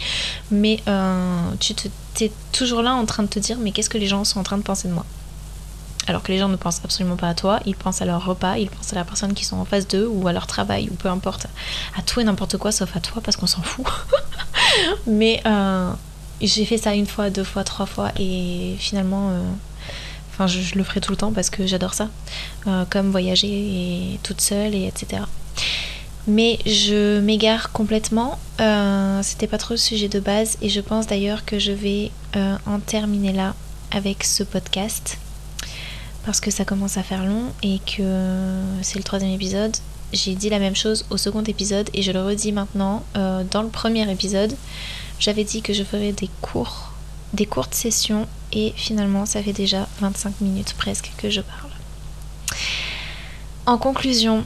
Mais 0.51 0.81
euh, 0.87 1.51
tu 1.59 1.73
te, 1.75 1.87
es 2.21 2.31
toujours 2.51 2.81
là 2.81 2.93
en 2.93 3.05
train 3.05 3.23
de 3.23 3.29
te 3.29 3.39
dire 3.39 3.57
mais 3.59 3.71
qu'est-ce 3.71 3.89
que 3.89 3.97
les 3.97 4.07
gens 4.07 4.23
sont 4.25 4.39
en 4.39 4.43
train 4.43 4.57
de 4.57 4.63
penser 4.63 4.87
de 4.87 4.93
moi? 4.93 5.05
Alors 6.07 6.23
que 6.23 6.31
les 6.31 6.39
gens 6.39 6.49
ne 6.49 6.55
pensent 6.55 6.81
absolument 6.83 7.17
pas 7.17 7.29
à 7.29 7.33
toi, 7.35 7.59
ils 7.65 7.75
pensent 7.75 8.01
à 8.01 8.05
leur 8.05 8.25
repas, 8.25 8.57
ils 8.57 8.69
pensent 8.69 8.91
à 8.93 8.95
la 8.95 9.05
personne 9.05 9.33
qui 9.33 9.45
sont 9.45 9.57
en 9.57 9.65
face 9.65 9.87
d'eux 9.87 10.07
ou 10.07 10.27
à 10.27 10.33
leur 10.33 10.47
travail 10.47 10.89
ou 10.91 10.95
peu 10.95 11.07
importe, 11.07 11.45
à 11.97 12.01
tout 12.01 12.19
et 12.19 12.23
n'importe 12.23 12.57
quoi 12.57 12.71
sauf 12.71 12.95
à 12.97 12.99
toi 12.99 13.21
parce 13.23 13.37
qu'on 13.37 13.47
s'en 13.47 13.61
fout. 13.61 13.85
Mais 15.07 15.41
euh, 15.45 15.91
j'ai 16.47 16.65
fait 16.65 16.77
ça 16.77 16.93
une 16.93 17.05
fois, 17.05 17.29
deux 17.29 17.43
fois, 17.43 17.63
trois 17.63 17.85
fois 17.85 18.11
et 18.17 18.75
finalement, 18.79 19.31
euh, 19.31 20.47
je, 20.47 20.75
le 20.75 20.83
ferai 20.83 21.01
tout 21.01 21.11
le 21.11 21.17
temps 21.17 21.31
parce 21.31 21.49
que 21.49 21.67
j'adore 21.67 21.93
ça, 21.93 22.09
euh, 22.67 22.85
comme 22.89 23.11
voyager 23.11 23.47
et 23.47 24.19
toute 24.23 24.41
seule 24.41 24.73
et 24.73 24.87
etc. 24.87 25.23
Mais 26.27 26.59
je 26.65 27.19
m'égare 27.19 27.71
complètement. 27.71 28.37
Euh, 28.61 29.21
c'était 29.23 29.47
pas 29.47 29.57
trop 29.57 29.73
le 29.73 29.77
sujet 29.77 30.07
de 30.07 30.19
base 30.19 30.57
et 30.61 30.69
je 30.69 30.79
pense 30.79 31.07
d'ailleurs 31.07 31.45
que 31.45 31.59
je 31.59 31.71
vais 31.71 32.11
en 32.35 32.79
terminer 32.79 33.33
là 33.33 33.55
avec 33.91 34.23
ce 34.23 34.43
podcast 34.43 35.17
parce 36.25 36.39
que 36.39 36.51
ça 36.51 36.63
commence 36.63 36.97
à 36.97 37.03
faire 37.03 37.25
long 37.25 37.45
et 37.63 37.79
que 37.79 38.61
c'est 38.81 38.97
le 38.97 39.03
troisième 39.03 39.31
épisode. 39.31 39.75
J'ai 40.13 40.35
dit 40.35 40.49
la 40.49 40.59
même 40.59 40.75
chose 40.75 41.05
au 41.09 41.17
second 41.17 41.43
épisode 41.43 41.89
et 41.93 42.01
je 42.01 42.11
le 42.11 42.23
redis 42.23 42.51
maintenant. 42.51 43.03
Dans 43.15 43.61
le 43.63 43.69
premier 43.69 44.09
épisode, 44.11 44.55
j'avais 45.19 45.43
dit 45.43 45.61
que 45.61 45.73
je 45.73 45.83
ferais 45.83 46.11
des 46.11 46.29
cours, 46.41 46.93
des 47.33 47.45
courtes 47.45 47.75
sessions 47.75 48.27
et 48.51 48.73
finalement 48.75 49.25
ça 49.25 49.43
fait 49.43 49.53
déjà 49.53 49.87
25 50.01 50.41
minutes 50.41 50.73
presque 50.77 51.11
que 51.17 51.29
je 51.29 51.41
parle. 51.41 51.71
En 53.65 53.77
conclusion, 53.77 54.43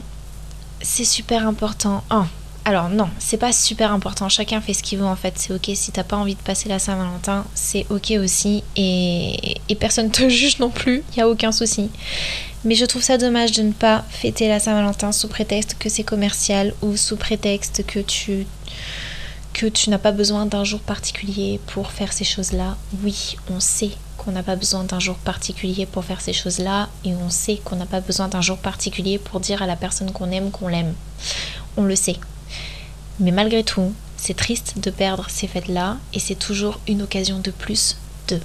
c'est 0.82 1.04
super 1.04 1.46
important. 1.46 2.04
Oh, 2.10 2.24
alors 2.66 2.88
non, 2.88 3.08
c'est 3.18 3.36
pas 3.36 3.52
super 3.52 3.92
important. 3.92 4.28
Chacun 4.28 4.60
fait 4.60 4.74
ce 4.74 4.82
qu'il 4.82 4.98
veut 4.98 5.06
en 5.06 5.16
fait. 5.16 5.34
C'est 5.36 5.52
ok 5.52 5.70
si 5.74 5.92
t'as 5.92 6.04
pas 6.04 6.16
envie 6.16 6.34
de 6.34 6.40
passer 6.40 6.68
la 6.68 6.78
Saint-Valentin, 6.78 7.44
c'est 7.54 7.86
ok 7.90 8.14
aussi. 8.22 8.64
Et, 8.76 9.56
et 9.68 9.74
personne 9.74 10.10
te 10.10 10.28
juge 10.28 10.58
non 10.58 10.70
plus. 10.70 11.02
Il 11.12 11.18
y 11.18 11.22
a 11.22 11.28
aucun 11.28 11.52
souci. 11.52 11.90
Mais 12.64 12.74
je 12.74 12.86
trouve 12.86 13.02
ça 13.02 13.18
dommage 13.18 13.52
de 13.52 13.62
ne 13.62 13.72
pas 13.72 14.04
fêter 14.08 14.48
la 14.48 14.58
Saint-Valentin 14.58 15.12
sous 15.12 15.28
prétexte 15.28 15.76
que 15.78 15.90
c'est 15.90 16.04
commercial 16.04 16.74
ou 16.80 16.96
sous 16.96 17.16
prétexte 17.16 17.84
que 17.86 18.00
tu 18.00 18.46
que 19.54 19.66
tu 19.66 19.88
n'as 19.88 19.98
pas 19.98 20.10
besoin 20.10 20.46
d'un 20.46 20.64
jour 20.64 20.80
particulier 20.80 21.60
pour 21.68 21.92
faire 21.92 22.12
ces 22.12 22.24
choses-là. 22.24 22.76
Oui, 23.02 23.36
on 23.48 23.60
sait 23.60 23.92
qu'on 24.18 24.32
n'a 24.32 24.42
pas 24.42 24.56
besoin 24.56 24.82
d'un 24.82 24.98
jour 24.98 25.16
particulier 25.16 25.86
pour 25.86 26.04
faire 26.04 26.20
ces 26.20 26.32
choses-là 26.32 26.88
et 27.04 27.14
on 27.14 27.30
sait 27.30 27.58
qu'on 27.64 27.76
n'a 27.76 27.86
pas 27.86 28.00
besoin 28.00 28.26
d'un 28.26 28.40
jour 28.40 28.58
particulier 28.58 29.16
pour 29.16 29.38
dire 29.38 29.62
à 29.62 29.66
la 29.66 29.76
personne 29.76 30.10
qu'on 30.10 30.32
aime 30.32 30.50
qu'on 30.50 30.66
l'aime. 30.66 30.92
On 31.76 31.84
le 31.84 31.94
sait. 31.94 32.16
Mais 33.20 33.30
malgré 33.30 33.62
tout, 33.62 33.94
c'est 34.16 34.36
triste 34.36 34.80
de 34.80 34.90
perdre 34.90 35.30
ces 35.30 35.46
fêtes-là 35.46 35.98
et 36.12 36.18
c'est 36.18 36.34
toujours 36.34 36.80
une 36.88 37.02
occasion 37.02 37.38
de 37.38 37.52
plus 37.52 37.96
de 38.28 38.40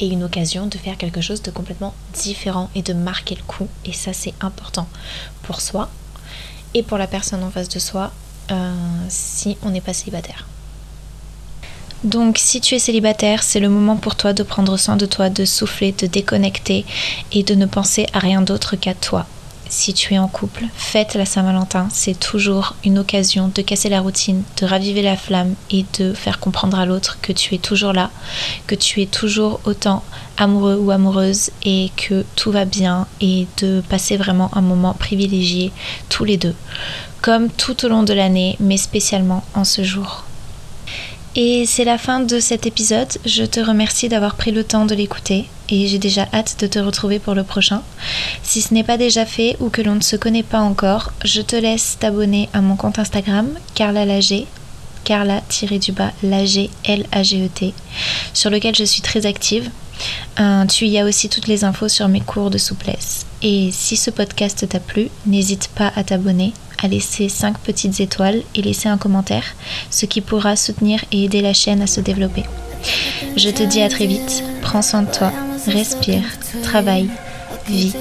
et 0.00 0.06
une 0.06 0.22
occasion 0.22 0.66
de 0.66 0.78
faire 0.78 0.96
quelque 0.96 1.20
chose 1.20 1.42
de 1.42 1.50
complètement 1.50 1.92
différent 2.14 2.70
et 2.76 2.82
de 2.82 2.92
marquer 2.92 3.34
le 3.34 3.42
coup. 3.42 3.66
Et 3.84 3.92
ça, 3.92 4.12
c'est 4.12 4.34
important 4.40 4.86
pour 5.42 5.60
soi 5.60 5.90
et 6.74 6.84
pour 6.84 6.98
la 6.98 7.08
personne 7.08 7.42
en 7.42 7.50
face 7.50 7.68
de 7.68 7.80
soi 7.80 8.12
si 9.08 9.56
on 9.62 9.70
n'est 9.70 9.80
pas 9.80 9.92
célibataire. 9.92 10.46
Donc 12.04 12.38
si 12.38 12.60
tu 12.60 12.76
es 12.76 12.78
célibataire, 12.78 13.42
c'est 13.42 13.58
le 13.58 13.68
moment 13.68 13.96
pour 13.96 14.14
toi 14.14 14.32
de 14.32 14.44
prendre 14.44 14.76
soin 14.76 14.96
de 14.96 15.06
toi, 15.06 15.30
de 15.30 15.44
souffler, 15.44 15.92
de 15.92 16.06
déconnecter 16.06 16.86
et 17.32 17.42
de 17.42 17.54
ne 17.54 17.66
penser 17.66 18.06
à 18.12 18.20
rien 18.20 18.40
d'autre 18.40 18.76
qu'à 18.76 18.94
toi. 18.94 19.26
Si 19.70 19.92
tu 19.92 20.14
es 20.14 20.18
en 20.18 20.28
couple, 20.28 20.64
fête 20.76 21.14
la 21.14 21.26
Saint-Valentin, 21.26 21.88
c'est 21.92 22.18
toujours 22.18 22.74
une 22.84 22.98
occasion 22.98 23.50
de 23.54 23.60
casser 23.60 23.90
la 23.90 24.00
routine, 24.00 24.42
de 24.58 24.64
raviver 24.64 25.02
la 25.02 25.16
flamme 25.16 25.54
et 25.70 25.84
de 25.98 26.14
faire 26.14 26.40
comprendre 26.40 26.78
à 26.78 26.86
l'autre 26.86 27.18
que 27.20 27.32
tu 27.32 27.54
es 27.54 27.58
toujours 27.58 27.92
là, 27.92 28.10
que 28.66 28.74
tu 28.74 29.02
es 29.02 29.06
toujours 29.06 29.60
autant 29.64 30.02
amoureux 30.38 30.78
ou 30.80 30.90
amoureuse 30.90 31.50
et 31.64 31.90
que 31.96 32.24
tout 32.34 32.50
va 32.50 32.64
bien 32.64 33.06
et 33.20 33.46
de 33.60 33.82
passer 33.90 34.16
vraiment 34.16 34.50
un 34.54 34.62
moment 34.62 34.94
privilégié 34.94 35.70
tous 36.08 36.24
les 36.24 36.38
deux 36.38 36.54
comme 37.22 37.50
tout 37.50 37.84
au 37.84 37.88
long 37.88 38.02
de 38.02 38.12
l'année, 38.12 38.56
mais 38.60 38.76
spécialement 38.76 39.44
en 39.54 39.64
ce 39.64 39.82
jour. 39.82 40.24
Et 41.36 41.66
c'est 41.66 41.84
la 41.84 41.98
fin 41.98 42.20
de 42.20 42.40
cet 42.40 42.66
épisode. 42.66 43.16
Je 43.24 43.44
te 43.44 43.60
remercie 43.60 44.08
d'avoir 44.08 44.34
pris 44.34 44.50
le 44.50 44.64
temps 44.64 44.86
de 44.86 44.94
l'écouter 44.94 45.46
et 45.68 45.86
j'ai 45.86 45.98
déjà 45.98 46.26
hâte 46.32 46.56
de 46.60 46.66
te 46.66 46.78
retrouver 46.78 47.18
pour 47.18 47.34
le 47.34 47.44
prochain. 47.44 47.82
Si 48.42 48.60
ce 48.60 48.72
n'est 48.74 48.84
pas 48.84 48.96
déjà 48.96 49.26
fait 49.26 49.56
ou 49.60 49.68
que 49.68 49.82
l'on 49.82 49.94
ne 49.94 50.00
se 50.00 50.16
connaît 50.16 50.42
pas 50.42 50.60
encore, 50.60 51.12
je 51.24 51.40
te 51.40 51.54
laisse 51.54 51.96
t'abonner 52.00 52.48
à 52.54 52.60
mon 52.60 52.76
compte 52.76 52.98
Instagram, 52.98 53.48
Carla 53.74 54.04
Lager, 54.04 54.46
Carla-du-bas 55.04 56.12
L-A-G-E-T, 56.22 57.74
sur 58.34 58.50
lequel 58.50 58.74
je 58.74 58.84
suis 58.84 59.02
très 59.02 59.26
active. 59.26 59.70
Euh, 60.40 60.66
tu 60.66 60.86
y 60.86 60.98
as 60.98 61.04
aussi 61.04 61.28
toutes 61.28 61.46
les 61.48 61.64
infos 61.64 61.88
sur 61.88 62.08
mes 62.08 62.20
cours 62.20 62.50
de 62.50 62.58
souplesse. 62.58 63.26
Et 63.42 63.70
si 63.72 63.96
ce 63.96 64.10
podcast 64.10 64.68
t'a 64.68 64.80
plu, 64.80 65.08
n'hésite 65.26 65.68
pas 65.68 65.92
à 65.94 66.04
t'abonner 66.04 66.52
à 66.82 66.88
laisser 66.88 67.28
5 67.28 67.58
petites 67.58 68.00
étoiles 68.00 68.42
et 68.54 68.62
laisser 68.62 68.88
un 68.88 68.98
commentaire, 68.98 69.44
ce 69.90 70.06
qui 70.06 70.20
pourra 70.20 70.56
soutenir 70.56 71.04
et 71.10 71.24
aider 71.24 71.40
la 71.40 71.52
chaîne 71.52 71.82
à 71.82 71.86
se 71.86 72.00
développer. 72.00 72.44
Je 73.36 73.50
te 73.50 73.64
dis 73.64 73.82
à 73.82 73.88
très 73.88 74.06
vite, 74.06 74.44
prends 74.62 74.82
soin 74.82 75.02
de 75.02 75.10
toi, 75.10 75.32
respire, 75.66 76.22
travaille, 76.62 77.08
vis 77.66 77.94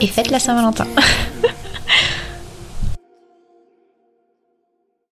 et 0.00 0.06
fête 0.06 0.30
la 0.30 0.38
Saint-Valentin. 0.38 0.86